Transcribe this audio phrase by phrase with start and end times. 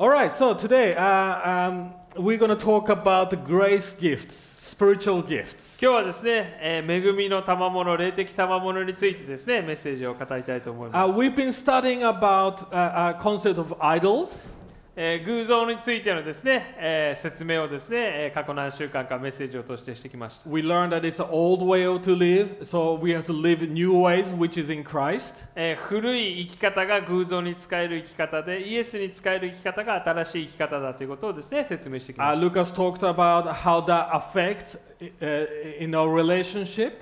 [0.00, 5.20] All right, so today uh, um, we're going to talk about the grace gifts, spiritual
[5.20, 5.76] gifts.
[5.78, 14.48] 今日はですね、えー恵みの賜物霊的賜物についてですねメッセージを語りたいと思いま Uh, す、 we've been studying about uh, a concept of idols.
[14.96, 23.92] えー偶像についてのですね、えー説明をですね、えー過去何週間かメッセージを通してしてきました、We learned that it's an old way to live, so we have to live new
[23.92, 25.34] ways, which is in Christ.
[25.54, 34.76] えー古い生き方が偶像に使える生き方でイエスに使える生き方が新しい生き方だということをですね説明してき Uh, ました、Lucas talked about how that affects
[35.20, 36.94] uh, in our relationship.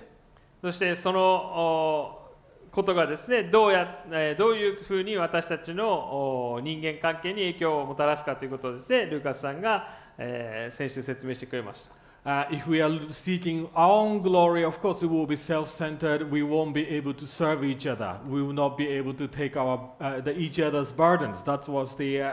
[0.61, 2.18] そしてそのお
[2.71, 16.31] ことがですねどうや、えーどういうふうに私たちのお人間関係に影響をもたらすかということをですねルーカスさんが、えー先週説明してくれました Uh, if we are seeking our own glory, of course, it will be self-centered.
[16.31, 18.19] We won't be able to serve each other.
[18.29, 21.43] We will not be able to take our uh, the, each other's burdens.
[21.45, 22.27] That was the uh,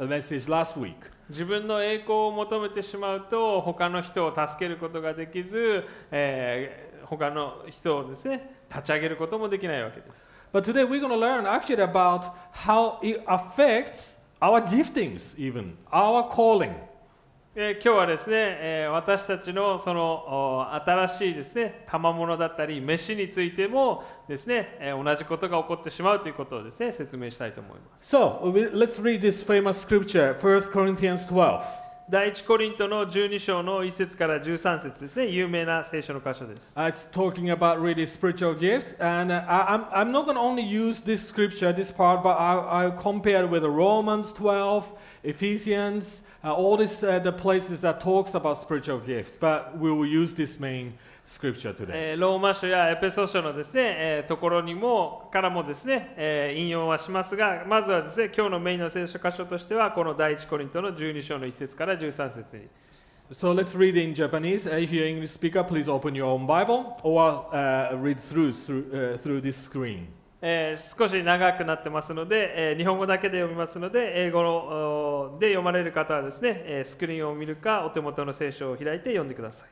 [0.00, 0.96] uh, message last week.
[1.28, 15.74] 自分の栄光を求めてしまうと他の人を助けることができず、えー他の人をですね立ち上げることもできないわけです But today we're going to learn actually about how it affects our giftings, even
[15.92, 16.72] our calling.
[17.58, 28.40] えー今日はですね、えー私たちのそのお新しいですね賜物だったり飯についてもですね、えー同じことが起こってしまうということをですね説明したいと思います So
[28.72, 31.85] let's read this famous scripture, 1 Corinthians 12.
[32.09, 40.35] 第一コリントの12章の1節から13節ですね有名な聖書の箇所です Uh, it's talking about really spiritual gifts, and uh, I, I'm, I'm not going
[40.35, 44.91] to only use this scripture, this part, but I, I'll compare it with Romans 12,
[45.23, 49.37] Ephesians, uh, all these uh, the places that talks about spiritual gifts.
[49.39, 51.90] But we will use this main Scripture today.
[51.92, 62.68] えーローマ書やエペソ書のですね、えーところにもからもですね、えー引用はしますがまずはですね今日のメインの聖書箇所としてはこの第一コリントの12章の1節から13節に
[63.32, 64.66] So let's read in Japanese.
[64.70, 68.84] Uh, if you're English speaker, please open your own Bible or uh, read through through,
[68.92, 70.06] uh, through this screen.
[70.40, 74.54] えー少し長くなってますので、えー日本語だけで読みますので英語の
[75.34, 79.68] おで読まれる方はですね、えースクリーンを見るかお手元の聖書を開いて読んでください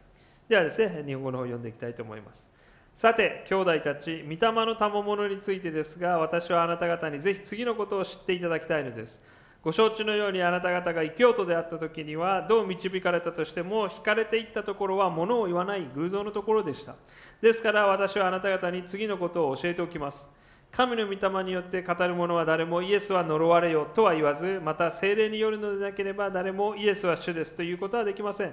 [0.48, 2.46] ではですね日本語の方を読んでいきたいと思います。
[2.94, 9.20] さて兄弟たち御霊の賜物についてですが私はあなた方にぜひ次のことを知っていただきたいのです。
[9.62, 16.94] ご承知のようにあなた方が異教徒であった時にはどう導かれたとしても惹かれていったところは物を言わない偶像のところでした。
[17.40, 20.26] ですから私はあなた方に次のことを教えておきます。
[20.70, 28.52] 神の御霊によって語る者は誰もイエスは呪われよとは言わずまた精霊によるのでなければ誰もイエスは主ですということはできません。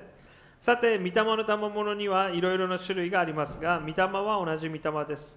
[0.62, 5.36] さて御霊の賜物にはいろいろな種類がありますが御霊は同じ御霊です。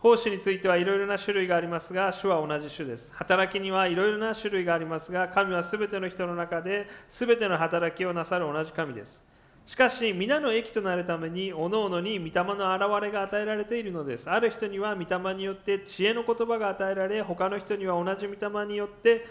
[0.00, 3.12] 奉仕についてはいろいろな種類がありますが主は同じ種です。
[3.14, 9.22] 働きにはいろいろな種類がありますが神はすべての人の中ですべての働きをなさる同じ神です。
[9.64, 14.28] しかし皆の益となるために各々に御霊の現れが与えられているのです。
[14.28, 19.24] ある人には御霊によって知恵の言葉が与えられ他の人には同じ御霊によって、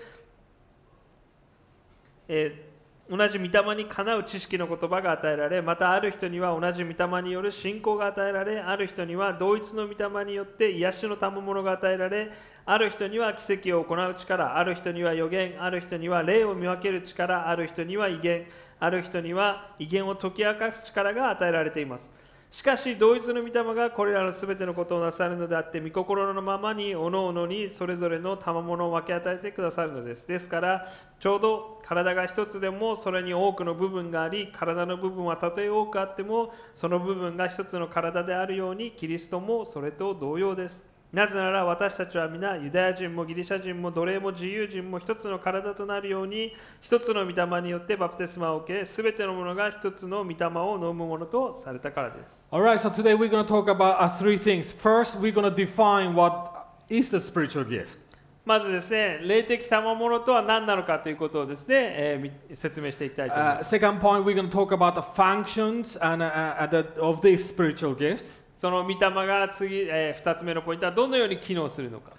[2.30, 2.77] えー
[3.10, 12.32] 同じ御霊にかなう知識の言葉が与えられまたある人には同じ御霊による信仰が与えられある人には同一の御霊によって癒しの賜物が与えられ
[12.66, 18.46] ある人には奇跡を行う力ある人には予言ある人には霊を見分ける力ある人には威厳
[18.80, 22.17] ある人には威厳を解き明かす力が与えられています。
[22.50, 30.26] しかし同一の御霊がこれらのすべてのことをなさるのであって御心のままにおのおのにそれぞれの賜物を分け与えてくださるのです。
[30.28, 30.88] ですから
[31.20, 40.97] ちょうど体が一つでもそれに多くの部分があり体の部分はたとえ多くあってもその部分が一つの体であるようにキリストもそれと同様です。
[41.12, 54.72] なぜなら私たちは皆ユダヤ人もギリシャ人も奴隷も自由人も一つの体となるように一つの御霊によってバプテスマを受けすべてのものが一つの御霊を飲むものとされたからです All right, so today we're going to talk about uh, three things.
[54.74, 57.98] First, we're going to define what is the spiritual gift.
[58.46, 66.68] まずですね霊的賜物とは何なのかということをですね、えーみ説明していきたいと思いま Uh, す second point, we're going to talk about the functions and uh, uh,
[66.68, 68.46] the, of these spiritual gifts.
[68.60, 72.12] その御霊が次、えー、2つ目のポイントはどのように機能するのか。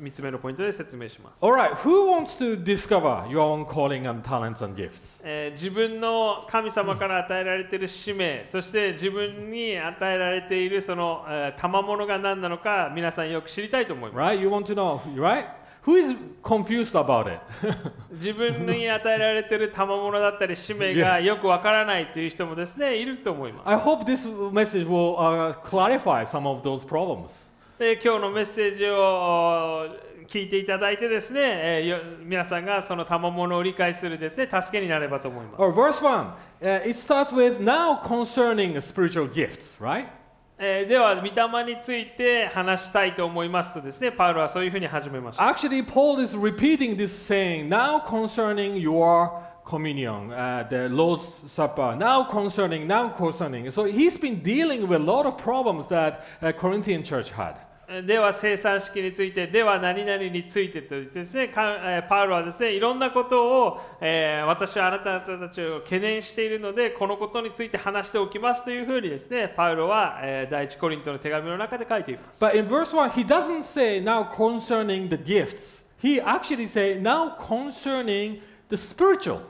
[0.00, 1.18] 3つ目のポイントで説明し。
[5.54, 14.24] 自分の神様から与えられている使命、そして自分に与えられているその、えー、賜物が何なのか、皆さんよく知りたいと思います。
[15.86, 17.40] Who is confused about it?
[18.12, 27.50] 自分に与えられている賜物だったり使命が.よくわからないという人もですねいると思います I hope this message will uh, clarify some of those problems.
[27.78, 29.86] で今日のメッセージをお
[30.26, 36.32] 聞いていただいてですね、えーよ皆さんがその賜物を理解するですね助けになればと思います Or verse 1,
[36.62, 40.06] uh, it starts with now concerning spiritual gifts, right?
[40.61, 45.43] えーでは、御霊について話したいと思いますとですね、パウロはそういうふうに始めました。
[45.43, 49.31] Actually, Paul is repeating this saying now concerning your
[49.65, 53.71] communion, uh, the Lord's Supper, now concerning, now concerning.
[53.71, 57.55] So he's been dealing with a lot of problems that uh, Corinthian church had.
[57.88, 72.42] えでは、生産式について、では、何々についてと言ってですね、かえパウロはですね、いろんなことを、えー私はあなた方たちを懸念しているので、このことについて話しておきますというふうにですね、パウロは、えー第一コリントの手紙の中で書いています。
[72.42, 75.82] But in verse 1, he doesn't say now concerning the gifts.
[76.00, 79.40] He actually say now concerning the spiritual.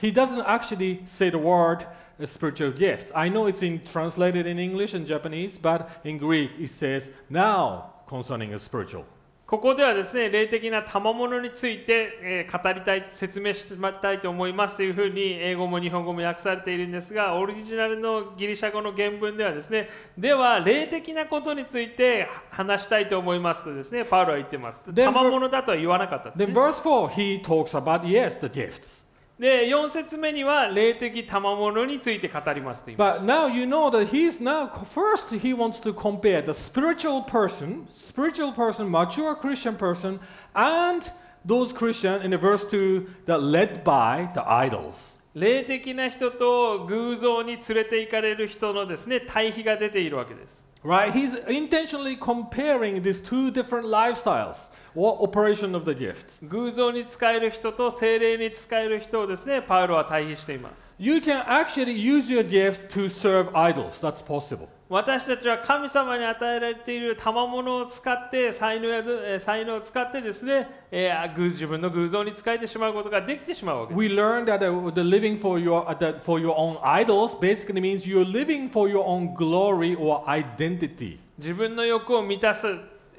[0.00, 1.86] He doesn't actually say the word
[2.26, 3.12] spiritual gifts.
[3.14, 7.92] I know it's in translated in English and Japanese, but in Greek it says now
[8.06, 9.04] concerning a spiritual.
[9.50, 13.66] ここではですね、霊的な賜物について、えー語りたい、説明し
[14.00, 24.84] たいと思いますというふうに、英語も日本語も訳されているんですが、オリジナルのギリシャ語の原文ではですね、では、霊的なことについて話したいと思いますとですね、パウロは言ってます。
[24.94, 29.04] 賜物だとは言わなかったんです Then ね、verse 4, he talks about yes, the gifts.
[29.40, 33.20] で、4節目には、霊的賜物について語りますと言います。
[33.22, 38.52] But now you know that he's now first he wants to compare the spiritual person, spiritual
[38.52, 40.20] person, mature Christian person,
[40.52, 41.10] and
[41.46, 44.92] those Christian in the verse 2 that led by the idols.
[45.34, 50.62] 霊的な人と偶像に連れて行かれる人のですね、対比が出ているわけです。
[50.84, 51.12] Right?
[51.12, 56.46] He's intentionally comparing these two different lifestyles or operation of the gift.
[56.48, 60.94] 偶像に使える人と精霊に使える人をですね、パウロは対比しています。
[60.98, 64.00] You can actually use your gift to serve idols.
[64.00, 64.68] That's possible.
[64.90, 74.00] 私たちは神様に与えられている賜物を使って才能やえー才能を使ってですね、えー偶自分の偶像に使えてしまうことができてしまうわけです。
[74.00, 78.04] We learned that uh, the living for your uh, that for your own idols basically means
[78.04, 81.18] you're living for your own glory or identity.
[81.38, 82.66] 自分の欲を満たす、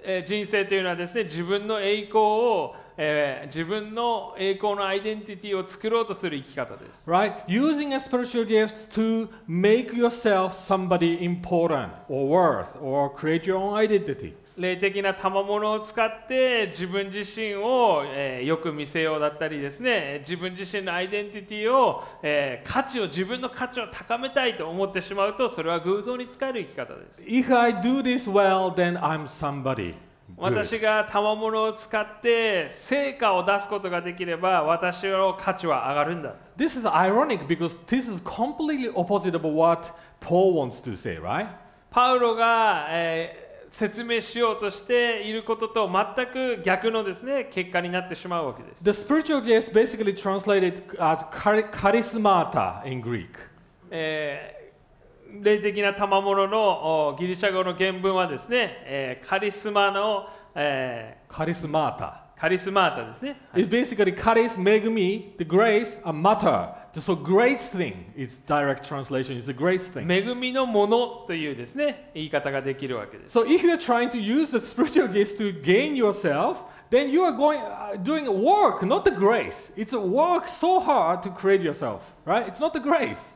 [0.04, 7.04] え人生というのはですね、自分の栄光を、えー自分の栄光のアイデンティティを作ろうとする生き方です。
[7.08, 7.46] Right?
[7.48, 13.76] Using a spiritual gifts to make yourself somebody important or worth or create your own
[13.76, 14.34] identity.
[14.62, 29.96] 霊的な賜物を使って自分自身を、えーよく見せようだったりですね自分自身のアイデンティティを、えー価値を自分の価値を高めたいと思ってしまうとそれは偶像に使える生き方です If I do this well, then I'm somebody.
[30.38, 39.92] 私が賜物を使って成果を出すことができれば私の価値は上がるんだ This is ironic because this is completely opposite of what
[40.22, 41.48] Paul wants to say, right?
[41.90, 43.41] パウロが、えー
[43.72, 53.30] 説明しようとしていることと全く逆のですね結果になってしまうわけです The spiritual gifts basically translated as chari- charismata in Greek.
[53.90, 54.62] えー
[55.44, 63.36] 霊的な賜物のおギリシャ語の原文はですね、えーカリスマの、え.ーカリスマータですね。
[63.54, 66.70] It's basically charis, megumi, the grace, a matter.
[67.00, 69.38] So grace thing is direct translation.
[69.38, 70.12] It's a grace thing.
[70.12, 73.38] 恵みのものというですね言い方ができるわけです。
[73.38, 76.58] So if you're trying to use the spiritual gifts to gain yourself,
[76.90, 79.72] then you are going uh, doing work, not the grace.
[79.78, 82.46] It's a work so hard to create yourself, right?
[82.48, 83.34] It's not the grace.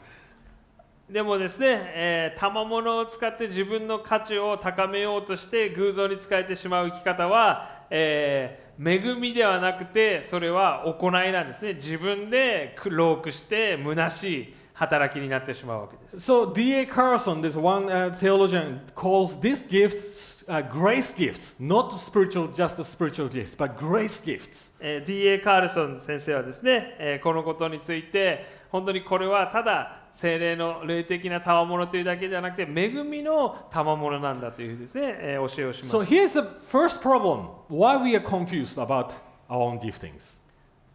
[1.09, 11.75] でもですね、えー賜物を使って自分の価値を高めようとして偶像に使えてしまう生き方は、えー恵みではなくてそれは行いなんですね。
[11.75, 16.29] 自分で労苦して虚しい働きになってしまうわけです。
[16.29, 16.85] So D.A.
[16.85, 23.29] Carson, this one uh, theologian, calls these gifts uh, grace gifts, not spiritual, just spiritual
[23.29, 24.73] gifts, but grace gifts.
[24.81, 25.39] えー D.A.
[25.39, 39.13] カールソン先生はですね、えーこのことについて本当にこれはただ精霊の霊的な賜物というだけではなくて恵みの賜物なんだというですね、えー教えをしま So す、here's the first problem why we are confused about
[39.49, 40.39] our own giftings.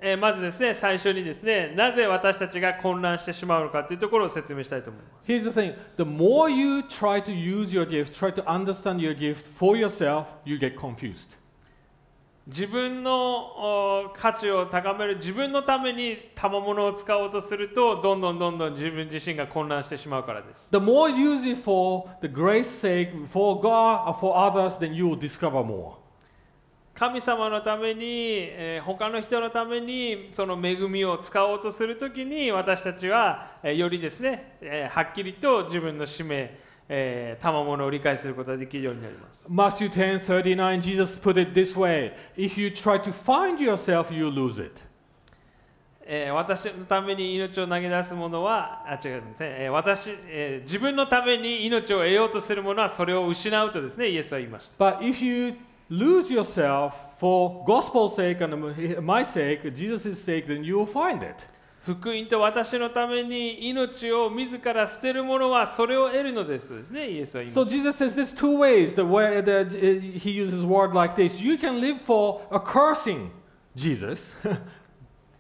[0.00, 9.00] えーまずですね最初にですねなぜ私たちが混乱してしまうのかというところを説明したいと思います Here's the thing the more you try to use your gift, try to understand
[9.00, 11.36] your gift for yourself, you get confused.
[12.46, 24.78] 自分のお価値を高める自分のために賜物を使おうとするとどんどんどんどん自分自身が混乱してしまうからです The more you use it for the grace's sake, for God or for others,
[24.78, 26.00] then you will discover more.
[26.94, 36.58] 神様のために、えー他の人のためにその恵みを使おうとするときに私たちは、えーよりですね、えーはっきりと自分の使命、
[36.92, 39.46] えー、賜物を理解することができるようになります。
[39.48, 44.60] Matthew 10 39, Jesus put it this way If you try to find yourself, you lose
[44.60, 44.82] it.
[46.04, 54.84] えー私のために命を投げ出す者は、あ違うんですね、えー私、えー自分のために命を得ようとする者はそれを失うとですね、イエスは言いました。
[54.84, 55.54] But if you
[55.88, 58.56] lose yourself for gospel's sake and
[59.00, 61.46] my sake, Jesus' sake, then you will find it.
[61.82, 67.70] 福音と私のために命を自ら捨てる者はそれを得るのですとですね、イエスは言いま So す。
[67.70, 68.94] Jesus says there's two ways.
[68.94, 71.40] The way that uh, he uses word like this.
[71.40, 73.30] You can live for a cursing
[73.74, 74.34] Jesus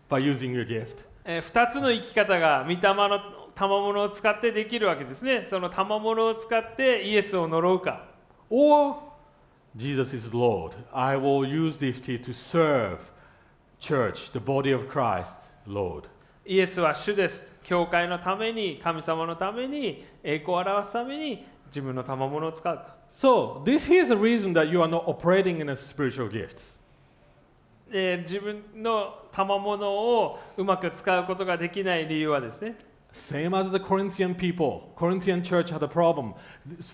[0.08, 1.04] by using your gift.
[1.24, 3.20] えー二つの生き方が御霊の
[3.54, 5.46] 賜物を使ってできるわけですね。
[5.48, 8.06] その賜物を使ってイエスを呪うか。
[8.48, 8.96] Or
[9.76, 10.72] Jesus is Lord.
[10.92, 12.98] I will use this gift to serve
[13.78, 16.08] church, the body of Christ, Lord.
[16.44, 17.42] イエスは主です。
[17.62, 22.96] 教会のために、神様のために、栄光を表すために自分の賜物を使うか。
[23.12, 26.78] So this here's the reason that you are not operating in a spiritual gifts.
[27.92, 32.76] えー自分の賜物をうまく使うことができない理由はですね、
[33.12, 34.92] Same as the Corinthian people.
[34.96, 36.34] Corinthian church had a problem.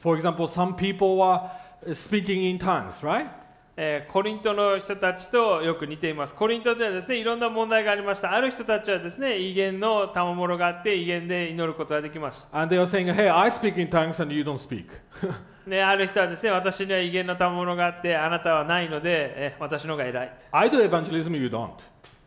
[0.01, 1.51] For example, some people were
[1.87, 3.29] uh, speaking in tongues, right?
[3.79, 6.35] えーコリントの人たちとよく似ています。
[6.35, 8.33] コリントではですね、いろんな問題がありました。
[8.33, 12.59] ある人たちはですね、威厳の賜物があって、威厳で祈ることができました。
[12.59, 14.87] And they were saying, hey, I speak in tongues and you don't speak.
[15.67, 20.33] ね、ある人はですね、私には威厳の賜物があって、あなたはないので、え私の方が偉い。
[20.53, 21.73] I do evangelism, you don't.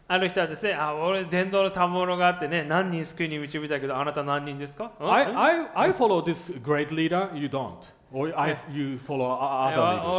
[0.08, 7.78] ある人はですね、あ、俺、伝道の賜物があってね、何人救いに導いたけど、あなた何人ですか、うん？I, うん I, I follow this great leader, you don't.
[8.12, 9.28] Or I, you follow.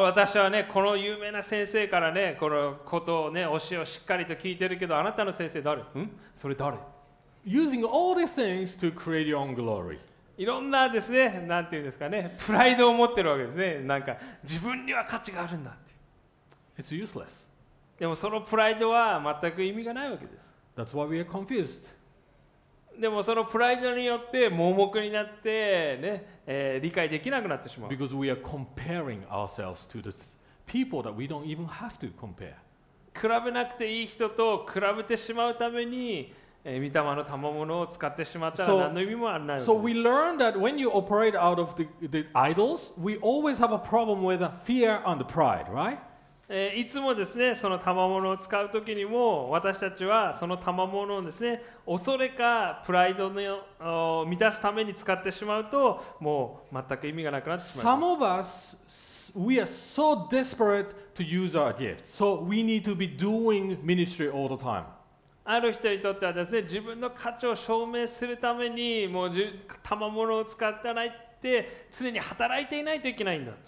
[0.04, 5.82] 私はね、この有名な先生からね、このことをね、教えをしっかりと聞いてるけど、あなたの先生誰？
[5.82, 6.10] ん？
[6.36, 6.76] それ誰
[7.44, 9.98] ？Using all these things to create your own glory.
[10.38, 13.80] いろんなですね、なんていうんですかね、プライドを持ってるわけですね。
[13.80, 15.92] なんか、自分には価値があるんだって。
[16.80, 17.48] It's useless.
[17.98, 20.54] でもそのプライドは全く意味がないわけです。
[20.76, 21.80] That's why we are confused.
[23.00, 27.90] でもそのプライドによって盲目になってね、えー理解できなくなってしまう。
[27.90, 30.14] Because we are comparing ourselves to the
[30.66, 32.54] people that we don't even have to compare.
[33.18, 42.26] 比べなくていい人と比べてしまうために、えー、御霊の賜物を使ってしまったら So- 何の意味もあらない So です we learn that when you operate out of the, the
[42.34, 45.98] idols, we always have a problem with fear and pride, right?
[46.52, 62.06] えーいつもですねその賜物を使う時にも私たちはその賜物をですね恐れかプライドのを満たすために使ってしまうともう全く意味がなくなってしまい Some ます of us, we are so desperate to use our gifts.
[62.12, 64.82] So we need to be doing ministry all the time.
[65.44, 69.32] ある人にとってはですね自分の価値を証明するためにもう
[69.84, 73.58] 賜物を使ってないって常に働いていないといけないんだと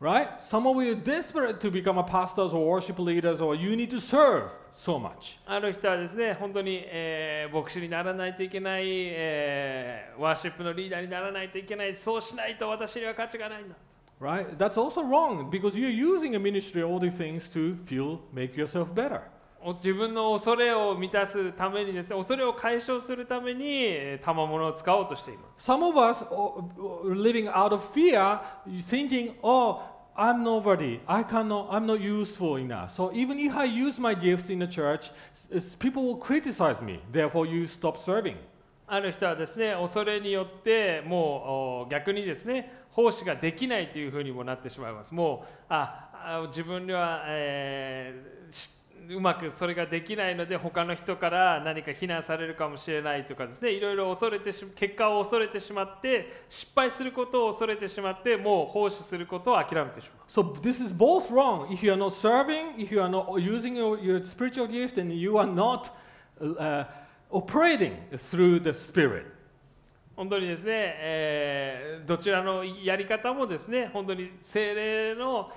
[0.00, 0.28] Right?
[0.42, 3.88] Some of you are desperate to become a pastors or worship leaders, or you need
[3.90, 5.38] to serve so much.
[5.46, 13.74] ある人はですね本当に、えー牧師にならないといけない、えーワーシップのリーダーにならないといけないそうしないと私には価値がないんだ
[14.20, 14.56] Right?
[14.58, 18.92] That's also wrong because you're using a ministry, all these things to feel, make yourself
[18.94, 19.20] better.
[19.62, 28.38] お自分の恐れを満たすためにですね恐れを解消するためにえー賜物を使おうとしています Some of us are living out of fear,
[28.88, 29.80] thinking, oh,
[30.17, 30.99] I'm nobody.
[31.07, 32.91] I cannot, I'm not useful enough.
[32.91, 35.11] So even if I use my gifts in the church,
[35.79, 36.99] people will criticize me.
[37.11, 38.35] Therefore, you stop serving.
[38.87, 48.69] ある人はですね恐れによってもう逆にですね奉仕ができないというふうにもなってしまいますもうああ自分には、えーし
[49.15, 61.67] うまくそれができないので他の人から何か非難されるかもしれないとかですねいろいろ恐れてし結果を恐れてしまって失敗することを恐れてしまってもう奉仕することを諦めてしまう So this is both wrong.
[61.67, 65.13] If you are not serving, if you are not using your, your spiritual gift, and
[65.13, 65.91] you are not
[66.39, 66.85] uh,
[67.29, 69.25] operating through the Spirit.
[70.15, 75.51] 本当にですね、えーどちらのやり方もですね、本当に精霊の、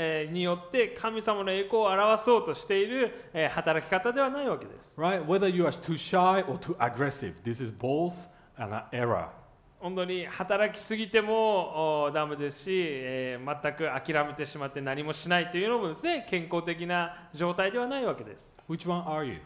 [0.00, 4.92] えーによって神様の栄光を表そうとしている、えー働き方ではないわけです。
[4.96, 5.24] Right?
[5.26, 8.12] Whether you are too shy or too aggressive, this is both
[8.56, 9.26] an error.
[9.80, 18.48] 本当に働きすぎてもおダメですし、えー全く諦めてしまって何もしないというのもですね、健康的な状態ではないわけです。
[18.68, 19.40] Which one are you?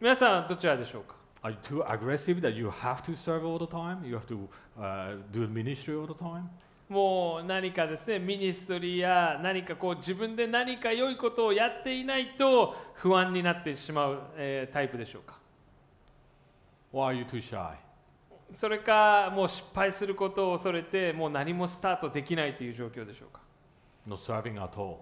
[0.00, 4.04] 皆さんはどちらでしょうか Are you too aggressive that you have to serve all the time?
[4.04, 4.48] You have to
[4.80, 6.48] uh, do ministry all the time?
[6.92, 15.38] もう何かですねミニストリーや何かこう自分で何か良いことをやっていないと不安になってしまう、えータイプでしょうか
[16.92, 17.74] ？Or are you too shy?
[18.54, 23.40] それかもう失敗することを恐れてもう何もスタートできないという状況でしょうか
[24.06, 24.96] ？No serving at all.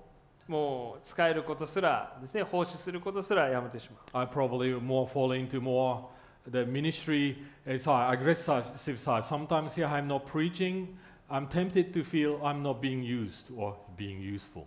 [0.46, 6.02] もう使えることすらですね奉仕することすらやめてしまう I probably more fall into more
[6.48, 9.22] the ministry side, aggressive side.
[9.22, 10.96] Sometimes here I'm not preaching.
[11.30, 14.64] I'm tempted to feel I'm not being used or being useful.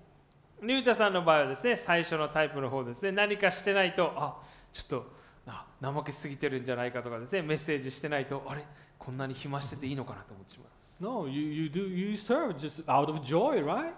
[0.61, 4.37] リュウタさんの場合はですね最初のタイプの方ですね何かしてないとあ
[4.71, 5.11] ちょっと
[5.45, 8.63] あ怠けすぎてるんじゃないかとかですねメッセージしてないとあれ？
[8.97, 13.91] こんなに暇してていいのかなと思ってしまいます No, you, you do you serve just out of joy, right?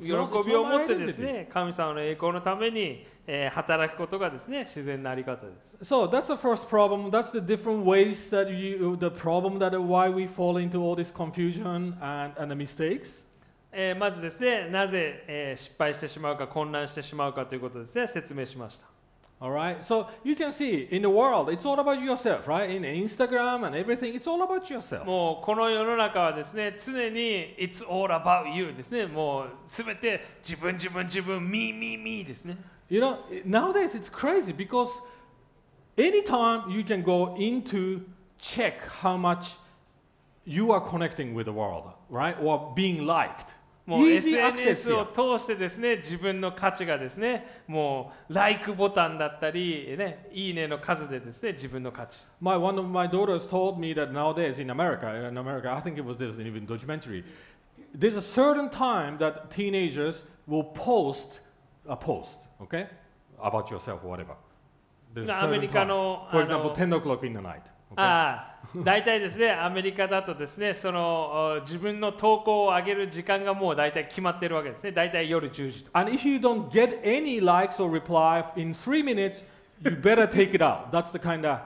[0.00, 0.08] 喜
[0.48, 7.10] びを持ってです.ね神様の栄光のために、えー働くことがですね自然なあり方です So that's the first problem.
[7.10, 11.12] That's the different ways that you, the problem that why we fall into all this
[11.12, 13.24] confusion and, and the mistakes.
[13.72, 18.86] えーまずですねなぜ、えー失敗してしまうか混乱してしまうかということをですね説明しました
[19.43, 19.83] All right.
[19.85, 22.69] So you can see in the world, it's all about yourself, right?
[22.69, 25.05] In Instagram and everything, it's all about yourself.
[25.05, 32.57] もうこの世の中はですね常に It's all about you ですねもうすべて自分自分自分 me me me ですね
[32.89, 34.89] You know, nowadays it's crazy because
[35.95, 38.01] anytime you can go into
[38.39, 39.55] check how much
[40.43, 42.35] you are connecting with the world, right?
[42.41, 43.53] Or being liked.
[43.86, 54.70] もう SNS を.通してですね自分の価値がですねもう LIKE ボタンだったりねいいねの数でですね自分の価値 My one of my daughters told me that nowadays in
[54.70, 57.24] America, in America, I think it was this even documentary.
[57.94, 61.40] There's a certain time that teenagers will post
[61.86, 62.88] a post, okay,
[63.42, 64.34] about yourself or whatever.
[65.14, 65.88] There's a アメ certain リカ time.
[65.88, 67.62] の For example, 10 o'clock in the night.
[67.96, 79.42] ああ大体ですねアメリカだとですねそのお自分の投稿を上げる時間がもう大体決まってるわけですね大体夜10時と And if you don't get any likes or reply in three minutes,
[79.84, 80.90] you better take it out.
[80.90, 81.60] That's the kind of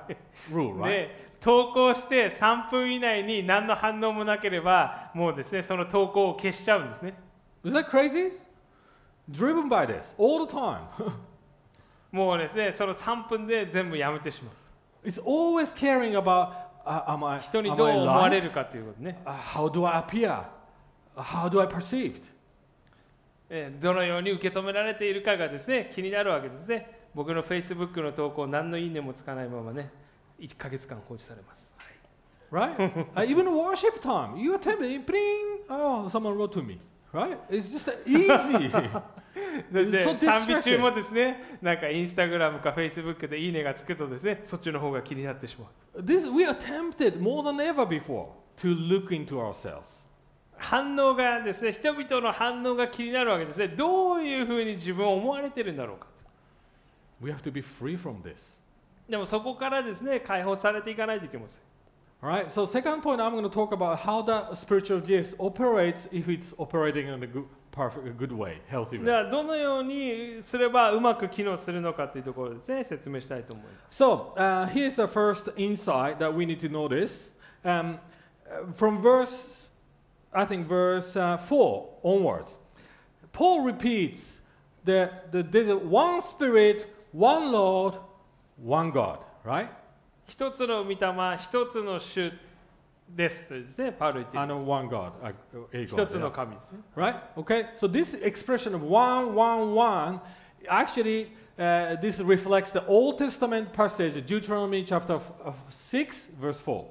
[0.53, 0.89] rule, right?
[0.89, 7.15] で投稿して3分以内に何の反応もなければもうですねその投稿を消しちゃうんですね
[7.65, 8.33] Is that crazy?
[9.31, 10.81] Driven by this all the time.
[12.13, 14.55] もうですねその3分で全部やめてしまう
[15.05, 16.51] it's always caring about
[16.87, 18.41] uh, am I, 人にどう思われ?
[18.41, 20.45] るかということね、Uh, how do I appear?
[21.17, 22.23] Uh, how do I perceived?
[23.51, 29.91] えーどのように受け止められているかがですね気になるわけですね僕の Facebook の投稿何のいいねもつかないままね
[30.39, 31.69] 1ヶ月間放置されます、
[32.53, 32.77] Right?
[33.15, 34.37] uh, even worship time.
[34.39, 36.79] You are tempted, bling, oh, someone wrote to me.
[37.13, 37.39] Right?
[37.49, 38.71] It's just easy.
[39.73, 50.07] で賛美.中もですねなんかインスタグラムかフェイスブックでいいねがつくとですねそっちの方が気になってしまう this, we are tempted more than ever before to look into ourselves.
[50.57, 56.07] 反応がですね人々の反応が気になるわけですねどういうふうに自分を思われてるんだろうか
[57.21, 58.59] We have to be free from this.
[59.09, 61.68] でもそこからですね解放されていかないといけません
[62.22, 62.50] All right.
[62.52, 66.54] So second point, I'm going to talk about how the spiritual gifts operates if it's
[66.58, 69.12] operating in a good, perfect, a good way, healthy で way.
[69.12, 77.34] はどのようにすればうまく機能するのかというところですね説明したいと思います So uh, here's the first insight that we need to notice.
[77.66, 78.00] Um,
[78.48, 79.68] uh, from verse,
[80.32, 82.58] I think verse uh, four onwards,
[83.34, 84.40] Paul repeats
[84.86, 87.96] that the, there's a one Spirit, one Lord,
[88.56, 89.20] one God.
[89.44, 89.70] Right?
[90.28, 90.98] 一つの御霊
[91.42, 92.32] 一つの主
[93.10, 95.12] ですとですねパウロ言ってい And ま a す one God.
[95.22, 95.34] A,
[95.78, 96.32] a 一 God つの yeah.
[96.32, 97.16] 神ですね Right?
[97.36, 97.66] Okay.
[97.76, 100.20] So this expression of one, one, one,
[100.70, 106.86] actually, uh, this reflects the Old Testament passage, Deuteronomy chapter f- uh, six, verse four.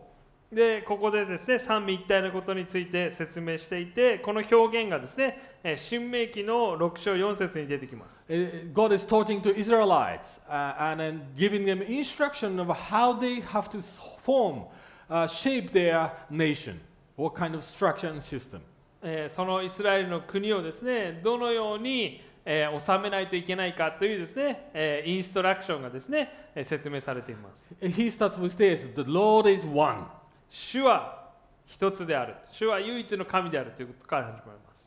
[0.51, 13.13] でここでですね三位一体のことについて説明していてこの表現がですねえー新明記の6章4節に出てきます Uh, God is talking to Israelites uh, and then giving them instruction of how
[13.13, 13.81] they have to
[14.23, 14.63] form,
[15.09, 16.79] uh, shape their nation,
[17.15, 18.59] what kind of structure and system.
[19.01, 30.05] えーそのイスラエルの国をですねどのように、えー治めないといけないかというですね、えーインストラクションがですね、えー説明されています He starts with this The Lord is one.
[30.49, 31.29] 主は
[31.65, 34.77] 一つである主は唯一の神であるということから始まります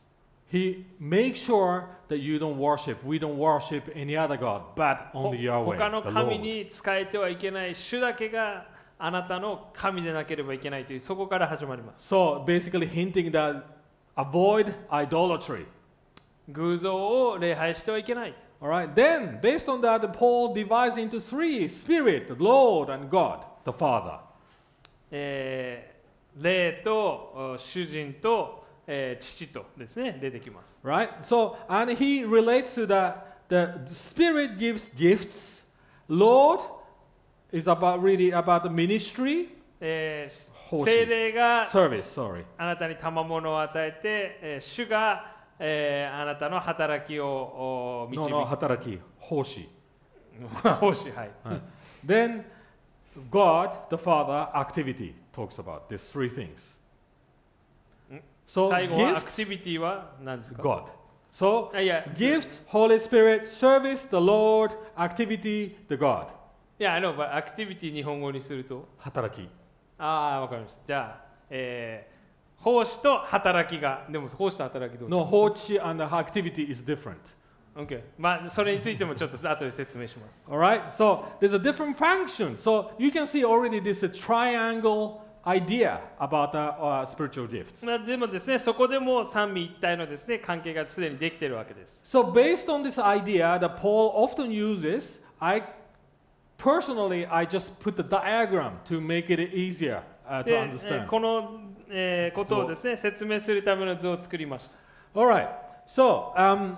[0.52, 5.30] He makes sure that you don't worship, we don't worship any other God, but ほ
[5.30, 5.78] only Yahweh.
[5.78, 8.66] 他の神.に仕えてはいけない主だけが
[8.98, 13.62] あなたの神でなければいけないというそこから始まります So basically hinting that
[14.16, 15.66] avoid idolatry.
[16.48, 18.92] 偶像を礼拝してはいけない All right.
[18.94, 24.18] Then, based on that, Paul divides into three: Spirit, the Lord, and God, the Father.
[25.10, 26.00] えー
[26.42, 30.72] 霊とお主人と、えー父とですね出てきます。
[30.84, 31.10] Right?
[31.22, 35.64] So, and he relates to that the Spirit gives gifts.
[36.08, 36.60] Lord
[37.52, 39.48] is about really about the ministry,
[39.80, 42.44] えー奉仕聖霊が service, sorry.
[42.56, 49.68] あなたに賜物を与えて、えー主が、えーあなたの働きをお導 No, き no, hataraki, hoshi.
[50.80, 51.30] 奉仕はい。
[52.06, 52.44] Then
[53.31, 56.77] God, the Father, activity talks about these three things.
[58.47, 60.83] So 最後はア gift, クティビティは何ですか God.
[61.33, 66.27] So あいや、 gift, Holy Spirit, service, the Lord, activity, the God.
[66.79, 69.47] いや、あの、アクティビティ日本語にすると、 Hataraki.
[69.97, 70.05] あ
[70.38, 70.79] あ、わかりました。
[70.88, 77.15] じゃあ、えー、奉仕と働きが、でも奉仕と働きどう No, hochi and the activity is different.
[77.75, 78.01] OK。
[78.17, 80.39] まあ、それについてもちょっと後で説明します。
[80.49, 80.88] All right.
[80.91, 82.55] So there's a different function.
[82.55, 87.85] So you can see already this a triangle idea about the uh, spiritual gifts.
[87.85, 92.01] まあ、でもですね、そこでも三位一体のですね、関係がすでにできているわけです。
[92.03, 95.63] So based on this idea that Paul often uses, I
[96.57, 101.03] personally I just put the diagram to make it easier uh, to で、え understand.
[101.03, 101.59] ーこの、
[101.89, 105.19] えーことをですね、説明するための図を作りました。
[105.19, 105.49] All right.
[105.85, 106.77] So um,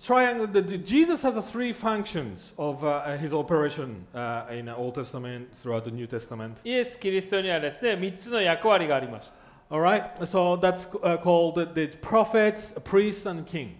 [0.00, 0.46] triangle.
[0.46, 4.94] The, the- Jesus has uh, three functions of uh, his operation uh, in the Old
[4.94, 6.60] Testament throughout the New Testament.
[6.64, 9.34] イエス・キリストにはですね、三つの役割がありました。
[9.70, 10.14] All right.
[10.24, 13.74] So that's uh, called the, the prophets, priest, and king.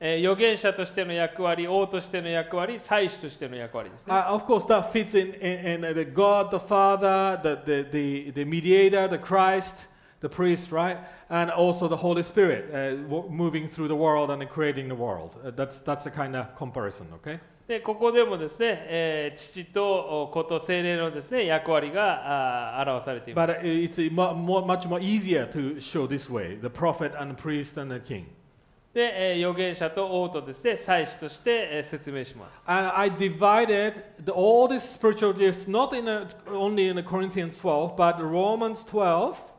[0.00, 4.12] えー預言者としての役割、王としての役割、祭司としての役割ですね。
[4.14, 8.30] Uh, of course, that fits in, in, in the God, the Father, the, the, the,
[8.32, 9.88] the mediator, the Christ,
[10.22, 10.98] the priest, right?
[11.30, 15.36] And also the Holy Spirit uh, wo- moving through the world and creating the world.
[15.44, 17.38] Uh, that's, that's the kind of comparison, okay?
[17.68, 23.50] でここでもですね、えー父とお子と精霊のですね役割があー表されています。
[23.52, 27.12] But uh, it's uh, mo- more, much more easier to show this way the prophet
[27.20, 28.24] and the priest and the king.
[28.94, 32.58] で、えー預言者と王とですね祭司として、えー説明します。
[32.66, 37.58] And I divided the, all these spiritual gifts not in a, only in the Corinthians
[37.60, 39.51] 12, but Romans 12, えー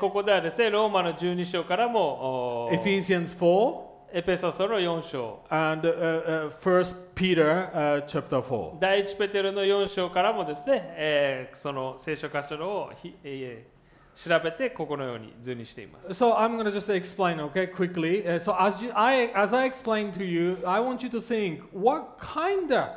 [0.00, 8.80] ここではですねローマの12章からもお Ephesians 4, エペソソの4章、and uh, uh, First Peter uh, chapter 4.
[8.80, 13.78] 第一ペテロの4章からもですね、えーその聖書箇所をひ、えー
[14.18, 16.08] 調べてここのように図にしています。
[16.08, 18.26] So I'm going to just explain, okay, quickly.
[18.26, 21.60] Uh, so as you, I as I explained to you, I want you to think
[21.72, 22.96] what kind of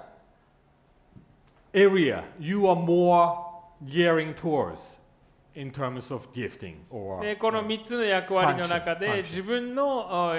[1.75, 3.37] area you are more
[3.85, 5.00] gearing towards
[5.55, 10.33] in terms of gifting or でこの3つの役割の中で自分の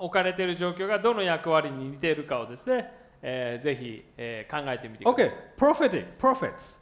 [0.00, 2.90] 置かれている状況がどの役割に似ているかをですね、
[3.22, 5.28] えーぜひ、えー考えてみてください。
[5.28, 6.78] Okay, prophetic, prophets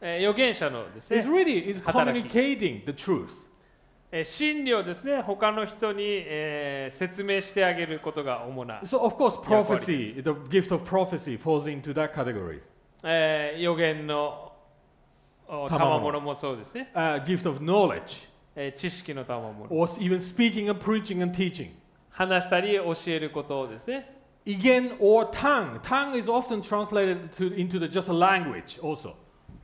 [0.00, 3.28] えー預言者のですね is、really is communicating the truth.
[4.10, 12.60] えー真理をですね他の人に、えー説明してあげることが主な、So of course, prophecy, the gift of prophecy falls into that category.
[13.02, 14.43] えー預言のお
[15.48, 21.70] 賜物もそうですね、Uh, gift of knowledge, えー知識の賜物 or even speaking and preaching and teaching.
[22.10, 24.10] 話したり教えることをですね
[24.46, 25.80] Again, or tongue.
[25.80, 29.14] Tongue is often translated to, into the just a language also.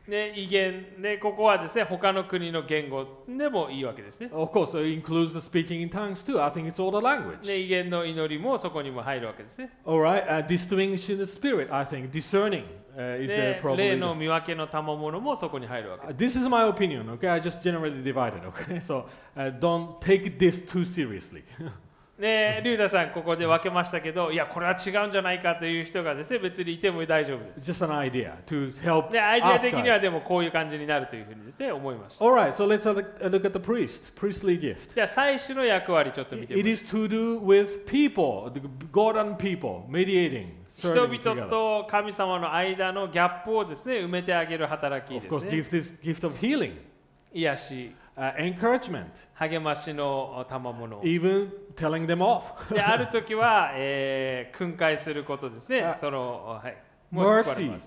[0.09, 6.43] で威厳でここはですね他の国の言語でもいいわけですね Of course, it includes the speaking in tongues too.
[6.43, 7.47] I think it's all the language.
[7.47, 11.73] で威厳の祈りもそこにも入るわけですね All right, uh, distinguishing the spirit.
[11.73, 12.65] I think discerning
[12.98, 13.78] uh, is uh, で probably.
[13.78, 17.10] 霊の the- 見分けの賜物もそこに入るわけ Uh, this is my opinion.
[17.18, 18.42] Okay, I just generally divided.
[18.46, 19.06] Okay, so
[19.36, 21.44] uh, don't take this too seriously.
[22.21, 29.11] でリュウダさんここで分けましたけどいやこれは違うんじゃないかという人がですね別にいても大丈夫です just an idea to help.
[29.11, 34.95] でアイデア的に.はでもこういう感じになるというふうにですね思いました All right, so let's uh, look uh, at the priest, priestly gift.
[34.95, 38.61] じゃあ祭司の役割ちょっと見てみ It ま is to do with people, the
[38.93, 46.75] God and people, mediating, す人々.と神様の間のギャップをですね埋めてあげる働き Of で course, すね gift is gift of healing,
[47.33, 52.73] 癒し uh, encouragement, 励ましの賜物 even telling them off.
[52.75, 55.97] である時は、えー訓戒することですねあ。
[55.99, 56.77] そのはい。
[57.13, 57.81] Mercy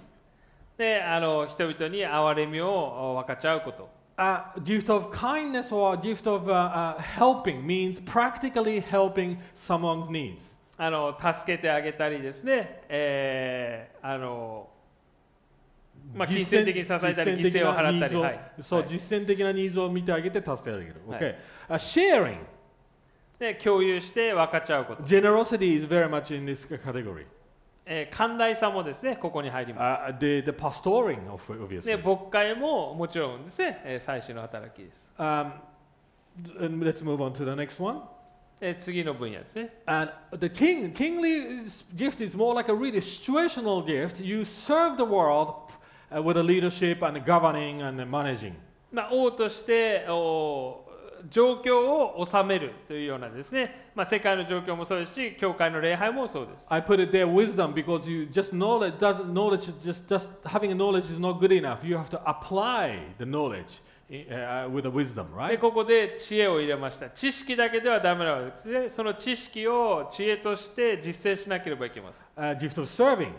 [0.77, 3.89] で、あの人々に憐れみを分かち合うこと。
[4.15, 10.55] Uh, gift of kindness or gift of uh, uh, helping means practically helping someone's needs.
[10.77, 12.83] あの助けてあげたりですね。
[12.89, 14.69] えーあの
[16.13, 18.15] まあ金銭的に支えたり犠牲を払ったり。
[18.15, 20.95] はいそう、はい実践的なニーズを見てあげて助けてあげる。
[21.07, 21.35] はい Okay.
[21.69, 22.37] Uh, sharing.
[23.39, 25.03] で共有して分かち合うこと。
[25.03, 27.25] Generosity is very much in this category.
[27.85, 31.83] えー寛大さもですね、ここに入りま Uh, the, the pastoring, obviously.
[31.83, 35.01] で、牧会ももちろんですね、えー祭司の働きです。
[35.17, 35.51] Um,
[36.57, 38.01] let's move on to the next one.
[38.61, 39.73] えー次の分野ですね。
[39.85, 44.23] And the king, kingly gift is more like a really situational gift.
[44.23, 45.62] You serve the world uh,
[46.11, 48.53] with a leadership and governing and managing.
[48.91, 50.85] まあ、王としてお
[51.29, 56.65] 状況を治めるというようなですね、まあ、世界の状況もそうですし、教会の礼拝もそうです。
[56.67, 61.05] I put it there wisdom because you just knowledge doesn't knowledge just just having a knowledge
[61.11, 61.85] is not good enough.
[61.85, 65.59] You have to apply the knowledge uh, with the wisdom, で right?
[65.59, 67.09] ここで知恵を入れました。
[67.09, 68.89] 知識だけではダメなわけですね。
[68.89, 72.23] その知識を知恵として実践しなければいけません。
[72.35, 73.31] Uh, gift of serving.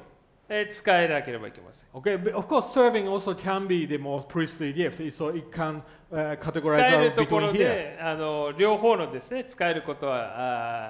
[0.49, 1.89] えー使えなければいけません。
[1.95, 5.81] Okay, but of course, serving also can be the most priestly gift, so it can
[6.13, 10.33] uh, 使 categorize え our るところ.であの両方のですね使えることは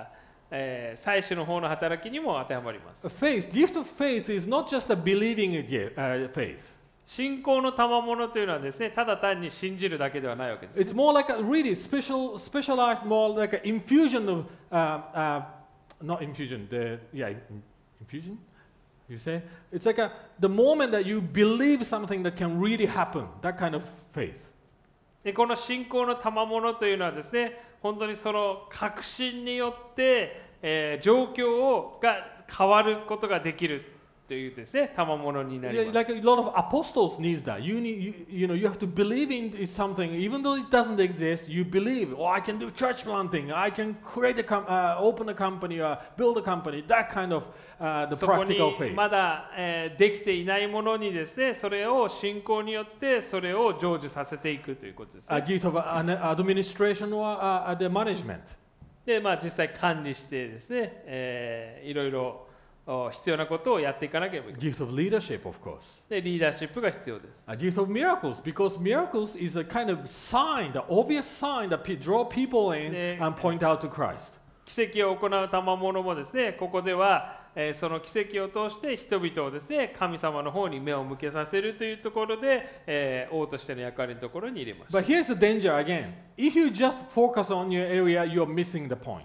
[0.01, 0.15] あー、
[0.51, 6.75] えー、祭司の方の働きにも当てはまります faith, gift of faith is not just a believing gift, uh, faith.
[7.07, 15.43] 信仰の賜物というのはですねただ単に信じるだけではないわけです It's more like a really special, specialized, more like an infusion of, uh, uh,
[16.03, 17.63] not infusion, the yeah, in-
[18.01, 18.37] infusion.
[19.09, 23.27] You say it's like a the moment that you believe something that can really happen.
[23.43, 24.37] That kind of faith.
[25.23, 33.94] でこの信仰の賜物というのはですね本当にその確信によって、えー状況をが変わることができる
[34.27, 37.61] というですね賜物になり Yeah, ます like a lot of apostles needs that.
[37.61, 40.99] You need, you, you know, you have to believe in something, even though it doesn't
[40.99, 41.49] exist.
[41.49, 42.15] You believe.
[42.17, 43.53] Oh, I can do church planting.
[43.53, 46.83] I can create a, com- uh, open a company, uh, build a company.
[46.87, 47.43] That kind of
[47.79, 48.95] uh, the practical faith.
[48.95, 55.45] まだ、えーできていないものにですねそれを信仰によってそれを成就させていくということです、A ね。
[55.47, 58.41] gift of an administration or uh, the management.
[59.05, 62.49] でまあ実際管理してですね、えーいろいろお
[63.13, 64.73] 必要なことをやっていかなければいけない。
[64.75, 66.03] gift of leadership, of course.
[66.09, 67.35] でリーダーシップが必要です。
[67.47, 72.25] A gift of miracles, because miracles is a kind of sign, the obvious sign that draw
[72.27, 74.35] people in and point out to Christ.
[74.67, 86.13] 奇跡を行う賜物もですねここでは、えーその奇跡を通して人々をですね神様の方に目を向けさせるというところで、えー王としての役割のところに入れました But here's the danger again.
[86.37, 89.25] If you just focus on your area, you're missing the point.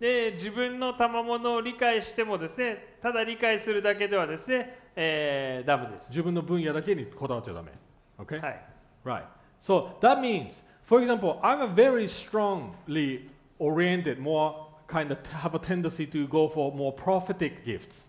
[0.00, 7.70] で自分の賜物を理解してもですねただ理解するだけではですね、えーダメです、自分の分野だけにこだわっちゃダメ。
[8.18, 8.40] Okay?
[8.40, 8.64] はい
[9.04, 9.24] Right.
[9.60, 13.28] So that means, for example, I'm a very strongly
[13.58, 18.08] oriented, more kind of have a tendency to go for more prophetic gifts.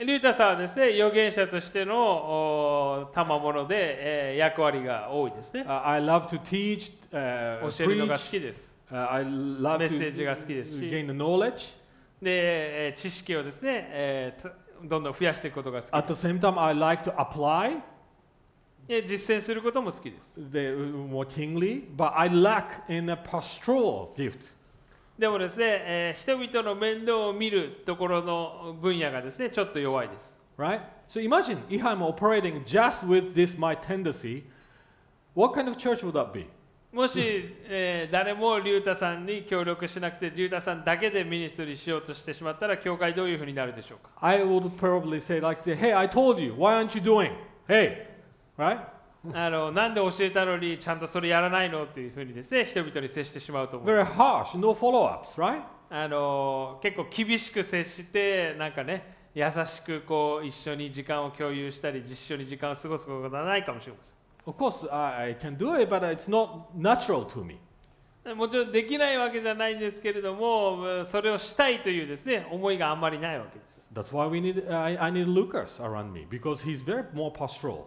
[0.00, 3.76] リュータさんはですね預言者としてのお賜物で、
[4.30, 11.70] えー役割が多いですね Uh, I love to teach, uh, 教えるのが好.きです Uh, I love メッセージが好きですし gain the knowledge.
[12.20, 14.52] で、えー知識をですね、えーた
[14.84, 17.80] どんどん増やしていくことが好き At the same time, I like to apply
[18.86, 24.54] で実践することも好きです the uh, more kingly, but I lack in a pastoral gift.
[25.18, 30.80] でもですね、えー人々の面倒を見るところの分野がですねちょっと弱いです Right?
[31.08, 34.42] So imagine if I'm operating just with this my tendency,
[35.34, 36.46] what kind of church would that be?
[36.92, 37.18] もし、
[37.64, 46.52] えー誰も竜太さんに協力しなくて竜太さんだけでミニストリーしようとしてしまったら教会どういうふうになるでしょうか？I would probably say like, this, "Hey, I told you.
[46.52, 47.32] Why aren't you doing?
[47.66, 48.06] Hey,
[48.58, 48.78] right?
[49.32, 51.84] あのなんで教えたのにちゃんとそれやらないの？
[51.84, 54.58] っていうふうにですね人々に接してしまうと思う Very harsh.
[54.58, 55.62] No follow-ups, right?
[55.88, 67.58] あの結構厳しく接してなんかね優しくこう一緒に時間を共有したり一緒に時間を過ごすことはないかもしれません Of course, I, can do it, but it's not natural to me.
[68.34, 73.80] もちろんできないわけじゃないんですけれども、それをしたいというですね思いがあんまりないわけです。
[73.92, 74.68] That's why we need.
[74.72, 77.84] I, I need Lucas around me because he's very more pastoral.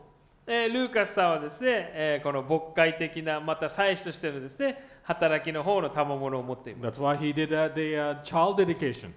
[0.47, 6.99] えールーカスさんはですね、えーこの牧会的な、また祭司としてのですね働きの方の賜物を持っています。
[6.99, 9.11] That's why he did uh, the uh, child dedication.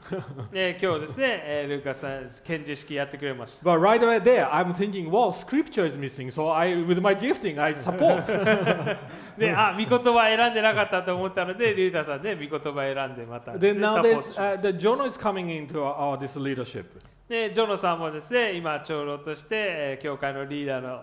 [0.52, 3.64] ね今日ですね、えールーカスさん、献授式やってくれました。
[3.64, 6.30] but right away there, I'm thinking, well, scripture is missing.
[6.30, 8.26] So I, with my gifting, I support.
[9.38, 16.38] で、あ、御言葉選んでなかったと思ったので、リュウタさんね、御言葉選んでまた then ね、now サポー there's トしま uh, the Jonah is coming into our, our this
[16.38, 16.84] leadership.
[17.28, 21.02] で、ジョノさんもですね、今、長老として、えー教会のリーダーの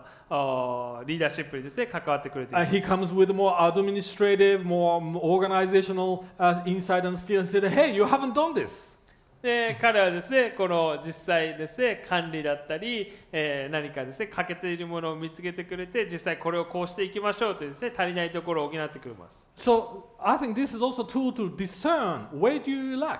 [0.97, 2.75] おーリーダーシップにですね、関わってくれてい Uh, ます。
[2.75, 8.33] he comes with more administrative, more um, organizational uh, insight and still said, hey, you haven't
[8.33, 8.95] done this.
[9.43, 23.19] で彼はですねこの実際ですね管理だったり、えー何かですね欠けているものを見つけてくれて実際これをこうしていきましょうというですね足りないところを補ってくれます So I think this is also tool to discern where do you lack.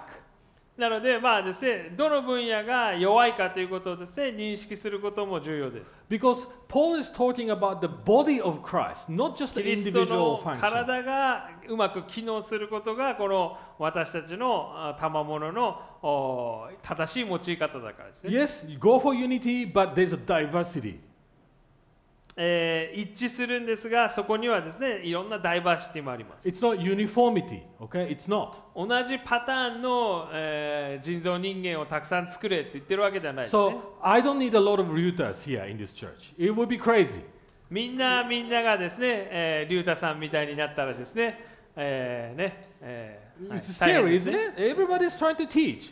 [0.77, 5.95] なので、まあですね、どの分野が弱いかということをですね、認識することも重要です。
[6.09, 10.59] Because Paul is talking about the body of Christ, not just キ the individual の function.
[10.59, 18.29] 体がうまく機能することが、この私たちのあ賜物のお正しい用い方だからですね。
[18.31, 20.99] Yes, go for unity, but there's a diversity.
[22.37, 26.47] えー一致するんですが、そこにはですね、いろんなダイバーシティもあります。
[26.47, 28.07] It's not uniformity, okay?
[28.09, 28.55] It's not.
[28.75, 33.61] 同じパターンの、えー人造人間をたくさん作れって言ってるわけではないですね。
[33.61, 36.33] So I don't need a lot of routers here in this church.
[36.37, 37.21] It would be crazy.
[37.69, 41.39] みんなみんながですね、えー、リュウタさんみたいになったらですね、
[41.75, 44.81] えーね、えーはい It's 大変 scary, です isn't ね it?
[44.81, 45.91] Everybody's trying to teach.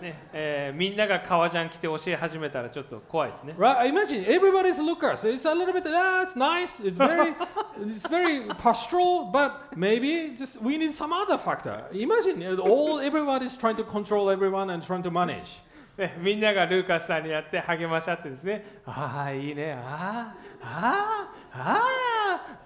[0.00, 3.54] ねえーみんなが革ジャン着て教え始めたらちょっと怖いですね。
[3.56, 3.88] Right?
[3.88, 5.24] Imagine everybody's lookers.
[5.24, 6.80] It's a little bit, ah, it's nice.
[6.84, 7.34] It's very,
[7.80, 11.84] it's very pastoral, but maybe just we need some other factor.
[11.92, 15.62] Imagine uh, all everybody's trying to control everyone and trying to manage.
[15.96, 21.78] ね、みんながルーカスさんにやって励まし合ってですね、ああ、いいね、ああ、ああ、あ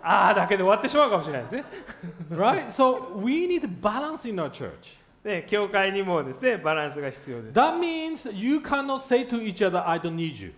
[0.03, 1.65] あ、ああだけで終わってしまうかもしれないですね。
[2.31, 2.69] Right?
[2.69, 4.97] So we need balance in our church.
[5.25, 7.55] ね、教会にもですね、バランスが必要です。
[7.55, 10.53] That means you cannot say to each other, I don't need you.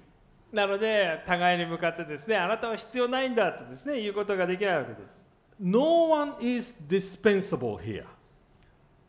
[0.52, 5.18] なので、互いに向かってですね、あなたは必要ないんだとですね、言うことができないわけです。
[5.58, 8.04] No one is dispensable here.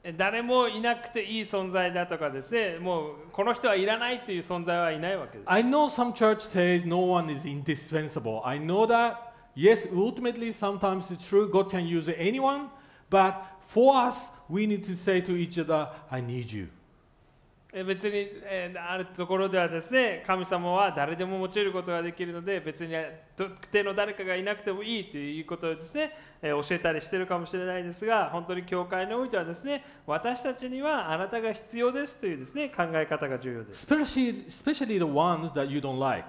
[0.03, 5.49] え誰もいなくていい存在だとかですね、もうこの人はいらないという存在はいないわけです。
[5.49, 8.41] I know some church says no one is indispensable.
[8.43, 9.15] I know that,
[9.55, 12.69] yes, ultimately sometimes it's true, God can use anyone,
[13.09, 13.35] but
[13.67, 16.67] for us, we need to say to each other, I need you.
[17.73, 22.93] え別に、えーあるところではですね、神様は誰でも用いることができるので、別に
[23.37, 26.11] 特定の誰かがいなくてもいいということをですね、
[26.41, 33.87] えー教えたりしてるかもしれないですが、本当に教会においてはですね、私たちにはあなたが必要ですというですね、考え方が重要です。
[33.87, 36.27] Especially, especially the ones that you don't like.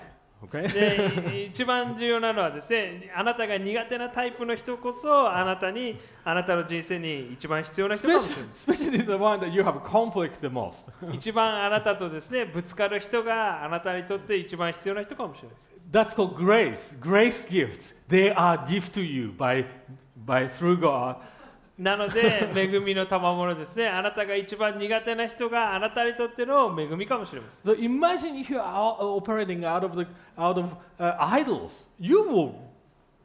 [0.50, 8.44] で一番重要なのはですね、あなたが苦手なタイプの人こそ、あなたに、あなたの人生に一番必要な人かもしれない。
[8.52, 10.84] especially the one that you have conflict the most.
[11.14, 15.72] 一番あなたとですね、ぶつかる人があなたにとって一番必要な人かもしれないです。
[15.92, 16.98] That's called grace.
[17.00, 17.94] Grace gifts.
[18.08, 19.66] They are gift to you by,
[20.26, 21.16] by through God.
[21.82, 23.88] なので、 恵みの賜物ですね。
[23.88, 27.72] あなたが一番苦手な人があなたにとっての恵みかもしれません。
[27.72, 32.54] So、imagine if you're operating out of, idols, you will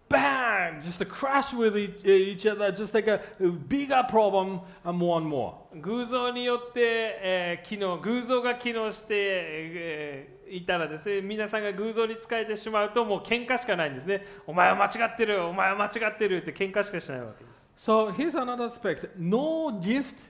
[0.09, 3.19] bang, just crash with each other, just like a
[3.67, 5.53] bigger problem, more and more.
[5.79, 14.25] 偶像によって、えー、機能、偶像が機能して、えー、いたらですね、皆さんが偶像に使えてしまうと、もう喧嘩しかないんですね。
[14.47, 17.66] お前は間違ってる、お前は間違ってるって喧嘩しかしないわけです。
[17.77, 20.27] So here's another aspect: no gift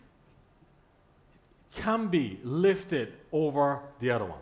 [1.72, 4.34] can be lifted over the other ones.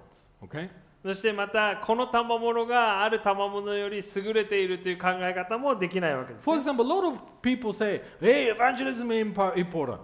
[0.44, 0.70] Okay.
[1.04, 6.66] そしてまた、この賜物がある賜物より優れているという考え方もできないわけです、For ね。
[6.66, 10.00] example, a lot of people say, "Hey, evangelism is impo- important."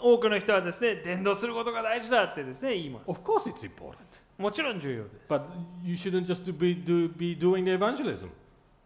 [0.00, 3.08] 多くの人はですね、伝道することが大事だってですね、言います。
[3.08, 3.94] Of course, it's important,
[4.36, 5.26] もちろん重要です。
[5.28, 5.42] but
[5.84, 8.28] you shouldn't just be do, be doing the evangelism.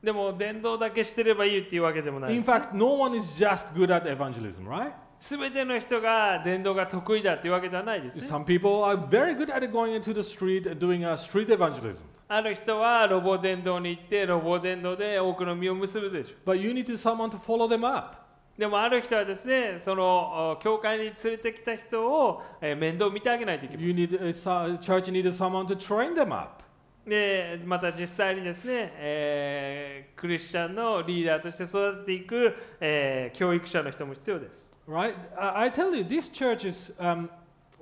[0.02, 2.42] でも伝道だけしてればいいっていうわけでもない In。
[2.44, 4.92] fact, no one is just good at evangelism, right?
[5.20, 8.26] すべての人が伝道が得意だっていうわけではないですね。
[8.28, 11.96] Some people are very good at going into the street and doing a street evangelism.
[12.28, 18.14] ある人はロボ伝道に行ってロボ伝道で多くの実を結ぶでしょ But you need someone to follow them up.
[18.56, 18.60] う。
[18.60, 23.96] でもある人はですね、そのお教会に連れてきた人を、えー面倒見てあげないといけませ You ん。
[23.96, 26.62] need a so- church needed someone to train them up.
[27.08, 34.68] でまた実際にですね、えークリスチャンのリーダーとして育てていく、えー教育者の人も必要です。
[34.88, 35.14] Right?
[35.36, 36.92] I, tell you, this church is.
[36.98, 37.28] Um,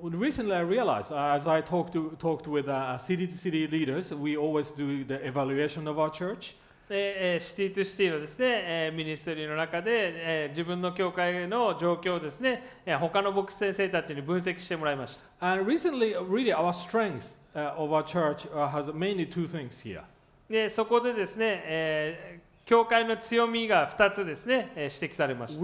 [0.02, 4.12] recently, I realized uh, as I talked to talked with uh, city to city leaders,
[4.12, 6.56] we always do the evaluation of our church.
[6.88, 15.52] でえーシティトゥシティのですね、えーミニストリーの中で、えー自分の教会の状況をですね、えー他の牧師先生たちに分析してもらいました。
[15.52, 20.02] And recently, uh, really, our strength uh, of our church has mainly two things here.
[20.48, 25.60] でそこでですね、えー、教会の強みが2つですね、えー、指摘されますた。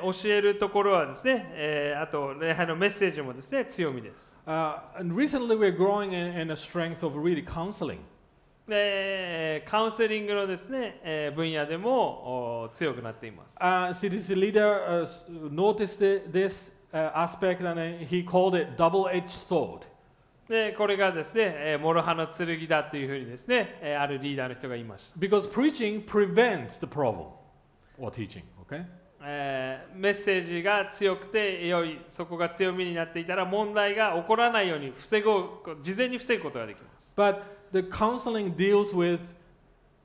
[0.00, 4.30] 教えるところはですね、ええ、あと礼拝のメッセージもですね、強みです。
[4.46, 5.56] Uh, and recently
[8.68, 13.56] でカウンセリングのです、ね、分野でも強くなっています。
[13.58, 19.80] Uh, CDC leader、uh, noticed this aspect and uh, he called it double-edged sword.
[20.48, 25.18] でこれがですね、えー、諸刃の剣だというふうにですね、えーあるリーダーの人が言いました。
[25.18, 27.28] Because preaching prevents the problem
[27.98, 28.42] or teaching.
[28.68, 28.84] Okay.
[29.22, 35.28] えーメッセージが強くて良いそこが強みになっていたら問題が起こらないように防ぐ
[35.82, 39.20] 事前に防ぐことができます But the counseling deals with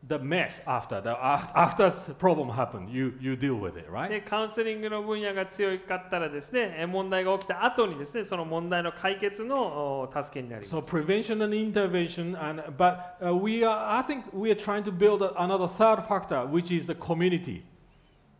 [0.08, 1.90] the mess after the af- after
[2.20, 2.90] problem happened.
[2.90, 4.08] You you deal with it, right?
[4.10, 13.98] でカウンセリングの分野が強かったらですねえー問題が起きた後にですねその問題の解決のお助けになります So prevention and intervention, and but uh, we are.
[13.98, 17.64] I think we are trying to build another third factor, which is the community.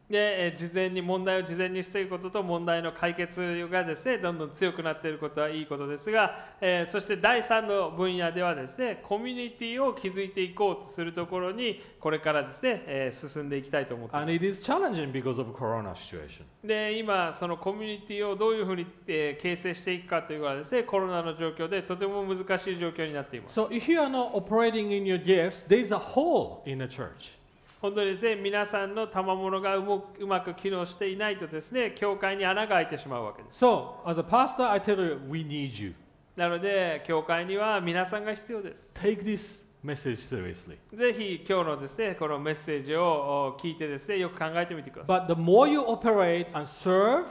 [0.10, 16.44] で、えー事前に問題を事前に防ぐことと問題の解決がですねどんどん強くなっていることはいいことですが、えーそして第3の分野ではですねコミュニティを築いていこうとするところにこれからですね、えー進んでいきたいと思っていま And す it is challenging because of Corona situation.
[16.64, 26.78] で今そのコミュニティをどういうふうに、えー形成していくかというのはですねコロナの状況でとても難しい状況になっています So if you are not operating in your gifts, there is a hole in
[26.80, 27.38] the church.
[27.86, 29.86] 本当にですね皆さんの賜物がう
[30.26, 35.94] まく機能していないとですね教会に穴が開いてしまうわけです So as a pastor, I tell you, we need you.
[36.36, 40.78] なので教会には皆さんが必要です Take this message seriously.
[40.98, 47.28] ぜひ今日のですねこのメッセージをお聞いてですねよく考えてみてください But the more you operate and serve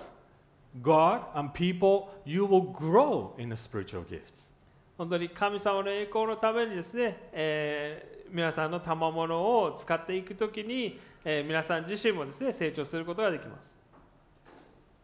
[0.82, 4.44] God and people, you will grow in the spiritual gifts.
[4.96, 13.74] 本当に神様の栄光のためにですね、えー皆さんの賜物を使っていくときに、えー皆さん自身もですね成長することができます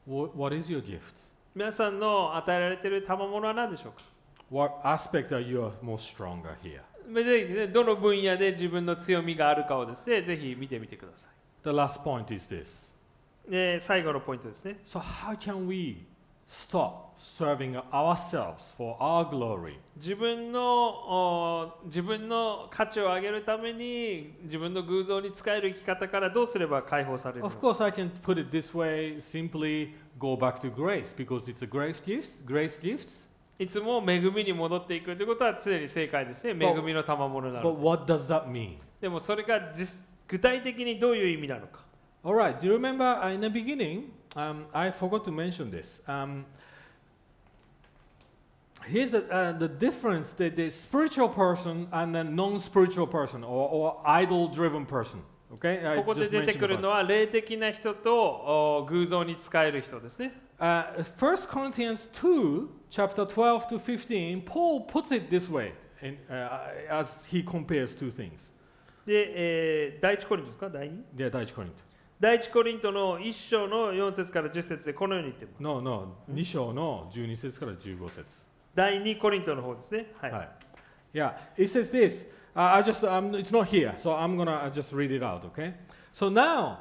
[0.09, 1.01] What, is your gift?
[1.55, 4.03] 皆さんの与えられている賜物は何でしょうか
[4.51, 6.80] ？What aspect are you most stronger here?
[7.24, 11.28] ぜひねどの分野で自分の強みがあるかをですねぜひ見てみてくださ
[11.62, 13.80] The last point is this.
[13.80, 16.05] 最後のポイントですね So, how can we
[16.51, 19.74] stop serving ourselves for our glory?
[19.96, 31.14] 自分のお自分の価値を上げるために自分の偶像に使える生き方からどうすれば解放されるの Of か course, I can put it this way simply go back to grace
[31.16, 33.28] because it's a grace gift, grace gifts.
[33.59, 36.51] いつも恵みに戻っていくということは常に正解ですね。
[36.53, 37.84] 恵みの賜物な But の。
[37.84, 38.78] what does that mean?
[39.01, 41.80] でもそれが実具体的にどういう意味なのか。
[42.24, 44.12] All right, do you remember uh, in the beginning?
[44.36, 46.01] Um, I forgot to mention this.
[46.08, 46.45] Um,
[48.86, 53.70] here's the, uh, the difference the, the spiritual person and the non spiritual person or,
[53.70, 55.22] or idol driven person.
[55.53, 55.86] Okay?
[55.86, 58.16] I ここで just 出て mentioned くる about のは霊的な人と
[58.80, 60.34] お偶像に使える人ですね。
[60.60, 66.72] Uh, 1 Corinthians 2, chapter 12 to 15, Paul puts it this way in, uh,
[66.89, 68.51] as he compares two things.
[69.06, 71.89] で、えー第一コリントですか第二 Yeah, 第一コリント。
[72.20, 75.62] 第一コリントの1章の4節から10節でこのように言っています。
[75.62, 78.26] No, no, 2章の12節から15節。
[78.74, 80.12] 第2コリントの方ですね。
[80.22, 80.32] はい。
[80.32, 80.47] Hi.
[81.14, 82.26] Yeah, it says this.
[82.56, 85.43] Uh, I just, um, it's not here, so I'm gonna uh, just read it out,
[85.45, 85.74] okay?
[86.14, 86.80] So now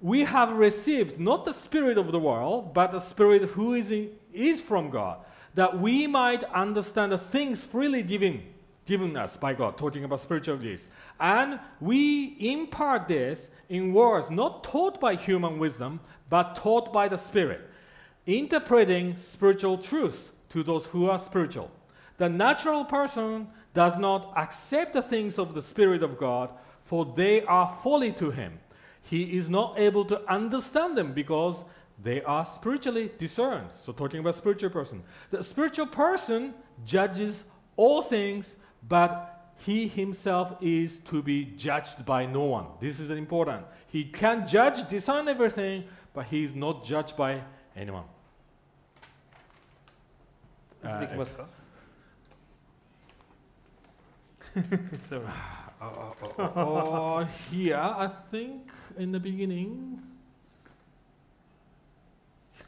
[0.00, 4.10] we have received not the spirit of the world, but the spirit who is, in,
[4.32, 5.18] is from God,
[5.54, 8.42] that we might understand the things freely given,
[8.91, 10.89] given us by God, talking about spiritual gifts.
[11.17, 17.17] And we impart this in words not taught by human wisdom, but taught by the
[17.17, 17.61] Spirit
[18.25, 21.71] interpreting spiritual truth to those who are spiritual.
[22.17, 26.49] The natural person does not accept the things of the Spirit of God,
[26.83, 28.59] for they are folly to him.
[29.03, 31.63] He is not able to understand them because
[32.03, 33.69] they are spiritually discerned.
[33.81, 35.01] So, talking about spiritual person.
[35.29, 36.53] The spiritual person
[36.85, 37.45] judges
[37.77, 38.57] all things,
[38.87, 42.65] but he himself is to be judged by no one.
[42.79, 43.65] This is important.
[43.87, 47.41] He can judge, discern everything, but he is not judged by
[47.75, 48.05] anyone.
[50.83, 51.05] Uh,
[55.07, 55.25] Sorry.
[55.81, 60.01] oh, oh, here, I think in the beginning,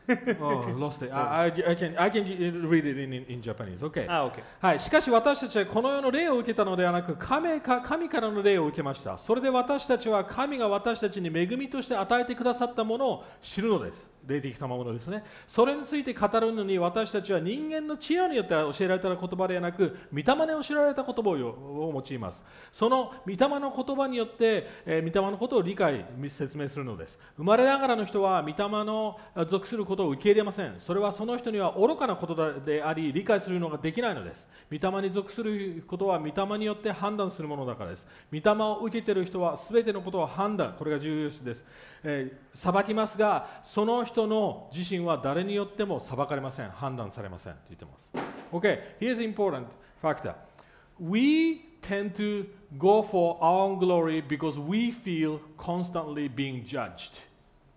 [0.42, 1.12] oh, lost it.
[1.14, 3.82] I, I, can, I can read it in, in, Japanese.
[3.82, 4.06] Okay.
[4.10, 4.44] あ、OK。
[4.60, 15.24] はい、しかし私たちはこの世の霊を受けたのではなく神か神からの霊を受けましたそれで私たちは神が私たちに恵みとして与えてくださったものを知るのです霊的賜物ですね。
[15.48, 22.44] それについて語るのに私たちは人間の知恵によって教えられた言葉ではなく御霊に教えられた言葉を用います。
[22.72, 27.20] その御霊の言葉によって、えー御霊のことを理解説明するのです。
[27.38, 28.56] 生まれながらの人は御霊
[28.86, 30.76] の属することを受け入れません。
[30.80, 34.48] それはその人には愚かなことであり理解するのができないのです。
[34.72, 38.08] 御霊に属することは御霊によって判断するものだからです。
[38.32, 40.76] 御霊を受けている人は全てのことを判断。
[40.78, 41.66] これが重要です、
[42.04, 48.12] えー裁きますがその人の自身は誰によっても裁かれません判断されませんと言ってます
[48.52, 49.66] OK here's an important
[50.02, 50.34] factor
[51.00, 52.48] we tend to
[52.78, 57.22] go for our own glory because we feel constantly being judged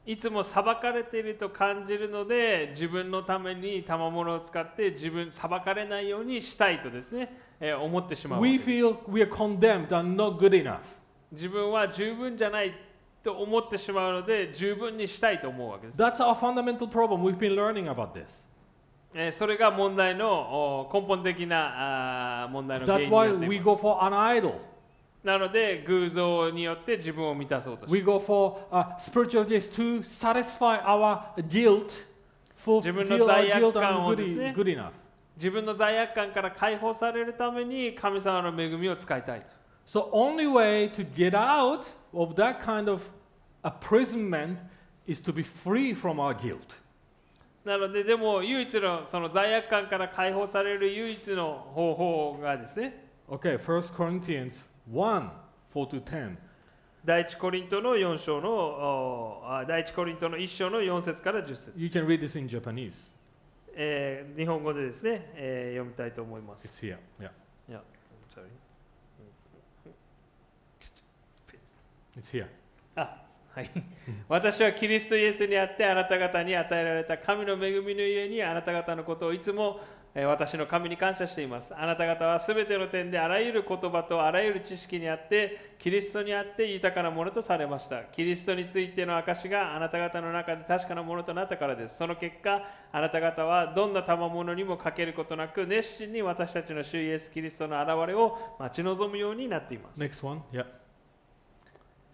[0.07, 10.79] いつも裁かれていると感じるので自分のために賜物を使って自分裁かれないようにしたいとですね、えー思ってしまう We feel we are condemned and not good enough.
[11.33, 12.73] 自分は十分じゃない
[13.27, 17.23] と思ってしまうので十分にしたいと思うわけです、That's our fundamental problem.
[17.23, 18.47] We've been learning about this.
[19.13, 24.55] えーそれが問題のお根本的な問題の原 That's 因にな why ってい we ま go す for an idol.
[25.25, 31.19] なので偶像によって自分を満たそうとし We go for uh, spiritual gifts to satisfy our
[31.49, 31.91] guilt,
[32.65, 34.55] fulfill 自分の罪悪感をですね。
[34.57, 34.91] good enough.
[35.37, 39.47] 自分の罪悪感から解放されるために神様の恵みを使いたいと
[39.87, 43.03] So only way to get out of that kind of
[43.67, 44.59] imprisonment
[45.07, 46.77] is to be free from our guilt.
[47.65, 55.31] なのででも唯一のその罪悪感から解放される唯一の方法がですね Okay, 1 Corinthians 1
[55.75, 56.37] 4 to 10.
[57.05, 62.93] 第一コリントの4章の第一コリントの1章の4節から10節、You can read this in Japanese.
[63.75, 66.67] えー日本語でですね、えー読みたいと思います。
[66.67, 66.99] It's here.
[67.21, 67.31] Yeah,
[67.69, 67.83] いや
[68.35, 68.47] sorry
[72.17, 72.47] it's here.
[72.95, 73.26] あ
[73.57, 73.71] はい、
[74.29, 79.81] 私はキリストイエスにあってあなた方に与えられた神の恵みのゆえにあなた方のことをいつも
[80.15, 81.75] 私の神に感謝しています。
[81.75, 88.03] あなた方はすべての点であらゆる言葉とあらゆる知識にあってキリストにあって豊かなものとされました。
[88.03, 91.97] キリストについての証があなた方の中で確かなものとなったからです。
[91.97, 99.99] その結果、あなた方はどんな賜物にも欠けることなく熱心に私たちの主イエス・キリストの現れを待ち望むようになっています。
[99.99, 100.43] Next one.
[100.53, 100.86] Yeah.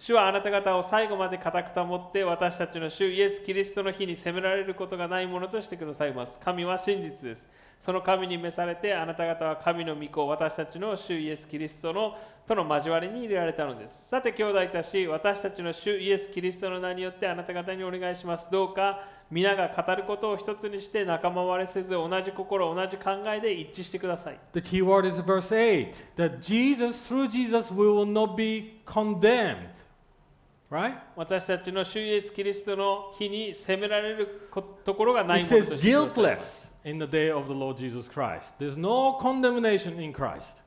[0.03, 6.41] 主はあなた方を最後まで固く保って私たちの主イエス・キリストの日に責められることがないものとしてくださいます。
[6.41, 7.45] 神は真実です。
[7.81, 12.17] その神に召されてあなた方は神の御子、私たちの主イエス・キリストの
[12.49, 14.09] との交わりに入れられたのです。
[14.09, 18.49] さて兄弟たち、私たちの主イエス・キリストの名によってあなた方にお願いします。
[18.51, 24.39] どうか皆が語ることを一つにして仲間割れせず同じ心、同じ考えで一致してください。
[24.53, 29.82] The key word is verse 8 that Jesus, through Jesus, we will not be condemned.
[30.72, 30.98] Right?
[31.16, 38.54] 私たちの主イエス・キリストの日に責められることころがな It いもの says としてください guiltless in the day of the Lord Jesus Christ.
[38.60, 40.58] There's no condemnation in Christ.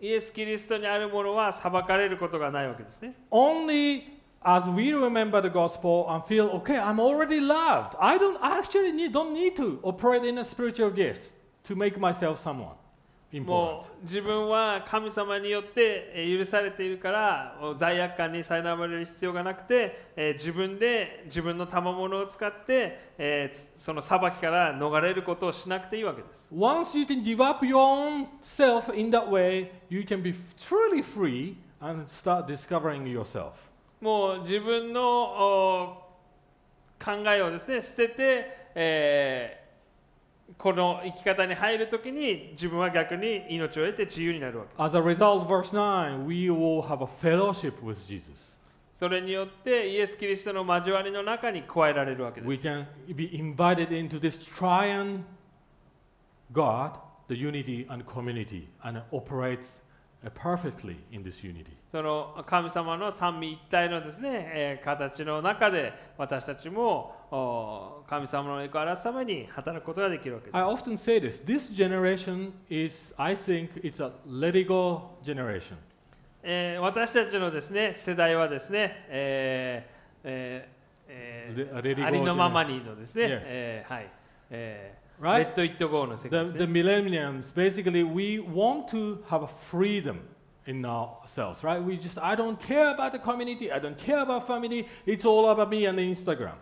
[0.00, 3.14] イエス・キリストにあるものは裁かれることがないわけですね。
[3.30, 4.04] Only
[4.42, 7.94] as we remember the gospel and feel, okay, I'm already loved.
[8.00, 11.34] I don't I actually need, don't need to operate in a spiritual gift
[11.64, 12.76] to make myself someone
[13.41, 26.47] も.う自分は神様によってえー許されているからお罪悪感に苛まれる必要がなくて、えー自分で自分の賜物を使って、その裁きから逃れることをしなくていいわけです。
[26.53, 31.55] Once you can give up your own self in that way, you can be truly free
[31.81, 33.51] and start discovering yourself.
[34.01, 36.05] もう自分のお
[37.03, 39.64] 考えをですね捨てて、えー
[40.57, 48.55] この生き方に入るときに自分は逆に命を得て自由になるわけ As a result, verse 9, we will have a fellowship with Jesus.
[48.97, 55.23] それによってイエス・キリストの交わりの中に加えられるわけです We can be invited into this triune
[56.53, 56.91] God,
[57.27, 59.81] the unity and community, and operates
[60.23, 61.75] uh, perfectly in this unity.
[61.95, 75.03] その神様の三位一体のですね、えー形の中で私たちもお神様の栄光を表すために働くことができるわけです I often say this this generation is, I think, it's a let it go
[75.23, 75.75] generation.
[76.43, 83.41] えー私たちのですね世代はですね、えーえーえーありのままにのですね、Yes.
[83.45, 84.09] えーはい、
[84.49, 85.37] えー、Right?
[85.37, 86.73] レッド・イット・ゴーの世界 The, the ね。
[86.73, 90.17] millenniums, basically, we want to have freedom
[90.66, 91.82] in ourselves, right?
[91.82, 95.48] We just, I don't care about the community, I don't care about family, it's all
[95.50, 96.54] about me and Instagram.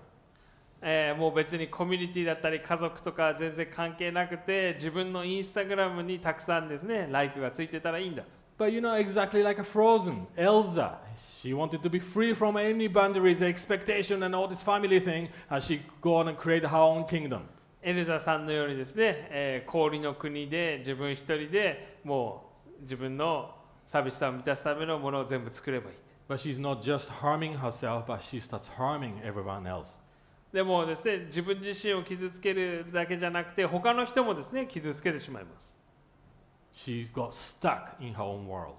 [0.80, 8.28] えーもう別にコミュニティだったり家族とか全然関係なくて自分のインスタグラムにたくさんですねライクがついてたらいいんだと
[8.64, 10.98] But you know, exactly like a Frozen, Elsa,
[11.40, 15.62] she wanted to be free from any boundaries, expectation, and all this family thing, and
[15.62, 17.42] she go on and create her own kingdom.
[17.82, 23.54] エルザさんのようにですね、えー氷の国で自分一人でもう自分の
[23.93, 25.95] 寂しさを満たすためのものを全部作ればいい
[26.27, 29.99] But she's not just harming herself, but she starts harming everyone else.
[30.51, 35.73] でもですね自分自身を傷つけるだけじゃなくて他の人もですね傷つけてしまいます
[36.73, 38.73] She got stuck in her own world.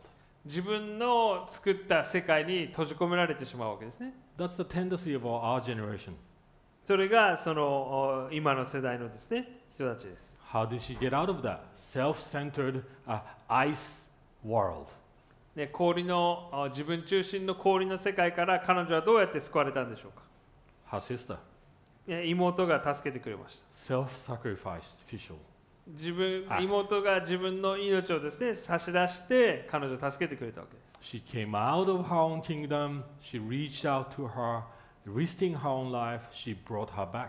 [0.45, 6.15] 自分の作った世界に閉じ込められてしまうわけですね That's the tendency of our, generation.
[6.85, 14.09] それがそのお今の世代のですね人たちです How did she get out of that self-centered uh, ice
[14.45, 14.87] world?
[15.57, 20.23] ね、氷のあ自分中心の氷の世界から彼女はどうやって救われたんでしょうか
[20.97, 21.37] her sister.
[22.09, 25.35] え妹が助けてくれました Self-sacrificial.
[25.87, 33.03] 自分.妹が自分の命をですね差し出して彼女を助けてくれたわけです She came out of her own kingdom.
[33.21, 34.63] She reached out to her,
[35.07, 36.23] risking her own life.
[36.33, 37.29] She brought her back.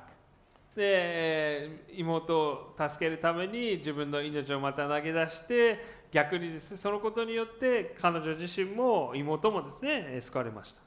[0.76, 5.80] で、えー妹を助けるために自分の命をまた投げ出して
[6.15, 10.81] 逆にですねそのことによって彼女自身も妹もですねえー救われました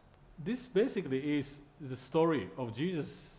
[0.43, 3.31] This basically is the story of Jesus.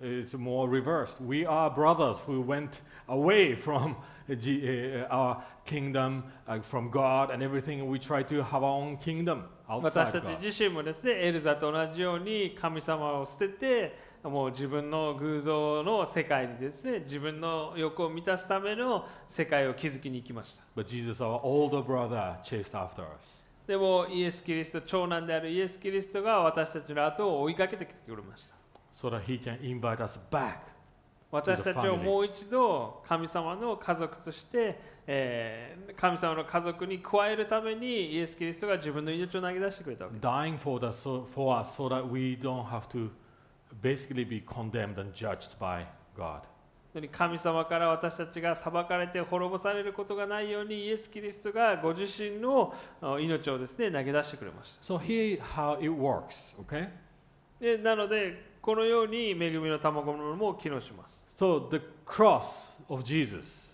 [0.00, 1.20] It's more reversed.
[1.20, 3.96] We are brothers who went away from
[4.30, 7.88] uh, G- uh, our kingdom, uh, from God and everything.
[7.88, 9.44] We try to have our own kingdom
[9.81, 23.43] 私たち.自身もですねエルザと同じように神様を捨ててもう自分の偶像の世界にですね自分の欲を満たすための世界を築きに行きました But Jesus, our older brother, chased after us.
[23.67, 28.55] でもイエス・キリスト長男であるイエス・キリストが私たちの後を追いかけてきてくれました
[28.93, 30.57] so that he can invite us back.
[31.33, 43.09] 私たちをもう一度神様の家族として、えー神様の家族に加えるためにイエス・キリストが自分の命を投げ出してくれたわけです dying for, the, so, for us so that we don't have to
[43.81, 46.41] basically be condemned and judged by God.
[47.11, 56.89] 神様から私たちが裁かれて滅ぼされることがないようにイエス・キリストがご自身のあ命をですね投げ出してくれました So here how it works, okay?
[57.59, 62.46] でなのでこのように恵みの賜物も機能します So the cross
[62.88, 63.68] of Jesus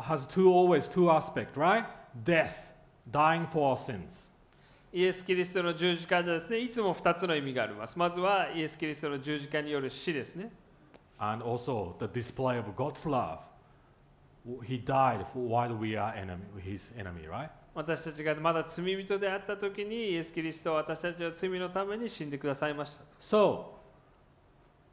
[0.00, 1.84] has two always two aspects, right?
[2.24, 2.72] Death,
[3.10, 4.28] dying for our sins.
[4.94, 10.52] イエス・キリストの十字架じゃですねいつも2つの意味がありますまずはイエス・キリストの十字架による死ですね
[11.18, 13.38] And also the display of God's love.
[14.64, 17.48] He died for while we are enemy, his enemy, right?
[17.74, 23.66] 私たちがまだ罪人であった時にイエス・キリストは私たちの罪のために死んでくださいましたと So,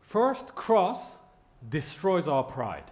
[0.08, 0.98] first cross
[1.70, 2.84] destroys our pride.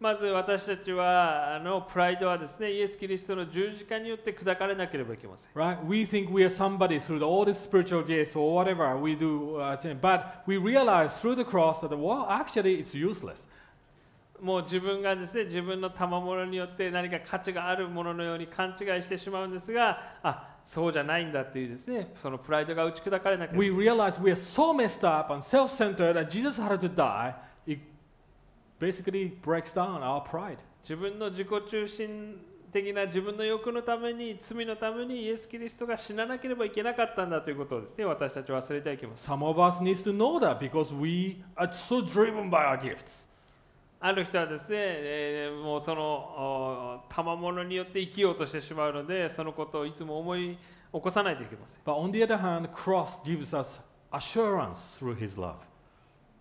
[0.00, 5.84] まず私たちはあのプライドはですねイエス・キリストの十字架によって砕かれなければいけません Right?
[5.84, 9.56] We think we are somebody through the, all the spiritual gifts or whatever we do,
[9.56, 13.44] uh, thing, but we realize through the cross that, well, actually it's useless.
[14.40, 26.88] もう自分がですね自分の賜物によって何か価値があるもののように勘違いしてしまうんですがあそうじゃないんだっていうですねそのプライドが打ち砕かれなければ We realize we are so messed up and self centered, and Jesus had to
[26.88, 27.34] die.
[28.79, 30.57] Basically breaks down our pride.
[30.83, 32.37] 自分の自己中心
[32.73, 43.25] 的な自分の欲のために罪のためにイエス・キリストが死ななければいけなかったんだということをですね私たちは忘れてはいけません Some of us needs to know that because we are so driven by our gifts.
[43.99, 50.57] ある人はですね、えーもうそのお賜物によって生きようとしてしまうのでそのことをいつも思い
[50.91, 53.79] 起こさないといけません But on the other hand, cross gives us
[54.11, 55.53] assurance through His love.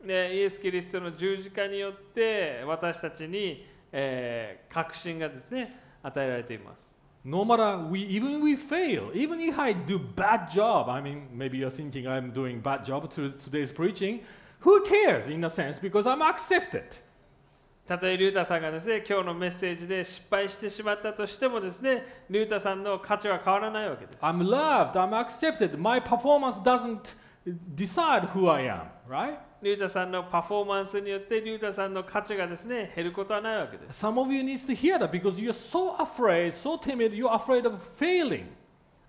[0.07, 6.91] でイエス・キリストの十字架によって私たちに、えー確信がですね与えられています
[7.25, 11.59] No matter we even we fail, even if I do bad job, I mean maybe
[11.59, 14.23] you're thinking I'm doing bad job to today's preaching.
[14.61, 16.83] Who cares in a sense because I'm accepted.
[17.87, 25.77] たとえリュウタさんがですね今日のメッセージで失敗してしまったとしてもですねリュウタさんの価値は変わらないわけです I'm loved, I'm accepted.
[25.79, 27.15] My performance doesn't
[27.77, 29.39] decide who I am, right?
[29.63, 37.33] リュウタさんのパフォーマンスによってリュウタさんの価値がですね減ることはないわけです Some of you needs to hear that because you're so afraid, so timid, you're
[37.33, 38.47] afraid of failing.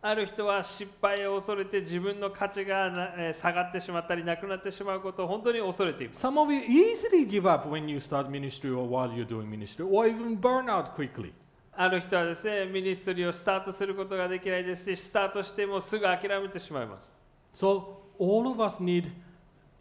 [0.06, 9.49] ある人は失敗を恐れて自分の価値が下がってしまったりなくなってしまうことを本当に恐れています Some of you easily give up when you start ministry or while you're doing
[9.49, 11.32] ministry or even burn out quickly.
[11.76, 17.12] ある人はですねミニストリーをスタートすることができないですしスタートしてもすぐ諦めてしまいます
[17.56, 19.10] So all of us need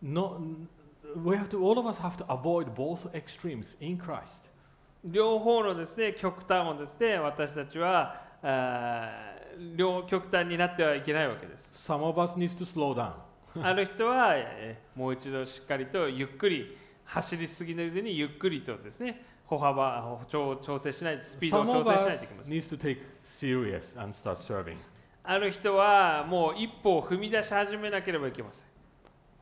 [0.02, 0.40] no
[1.24, 4.50] we have to all of us have to avoid both extremes in Christ.
[5.04, 13.12] 両方のですね極端をですね私たちはあー両極端になってはいけないわけです Some of us needs to slow down.
[13.62, 24.76] ある人は、えーもう一度しっかりとゆっくり走りすぎずにゆっくりとですね歩幅調調整しないスピードを調整しないといけません needs to take serious and start serving.
[25.24, 28.71] ある人はもう一歩を踏み出し始めなければいけません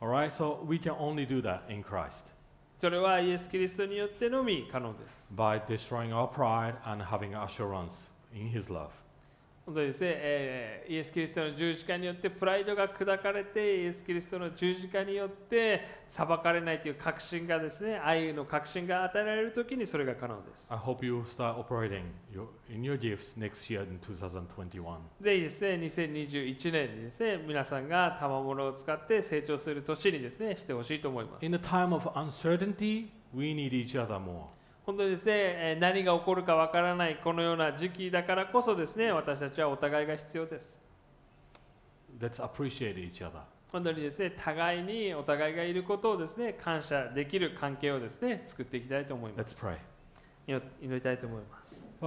[0.01, 0.31] All right?
[0.31, 2.33] So we can only do that in Christ
[2.79, 8.89] それはイエス・キリストによってのみ可能です by destroying our pride and having assurance in his love.
[9.66, 22.02] 本当にですね、えーイエス・キリストの十字架によってプライドが砕かれてイエス・キリストの十字架によって裁かれないという確信がですね愛の確信が与えられる時にそれが可能です I hope you start operating
[22.34, 24.96] your, in your gifts next year in 2021.
[25.20, 34.46] ぜひですね2021年にですね皆さんが賜物を使って成長する年にですねしてほしいと思います In a time of uncertainty, we need each other more.
[34.90, 40.68] 本当にですねえー何が起こるかわからないこのような時期だからこそですね私たちはお互いが必要です
[42.20, 43.42] Let's appreciate each other.
[43.70, 49.76] 本当にですね互いにお互いがいることをですね感謝できる関係をですね作っていきたいと思います Let's pray.
[50.48, 51.59] 祈祈りたいと思います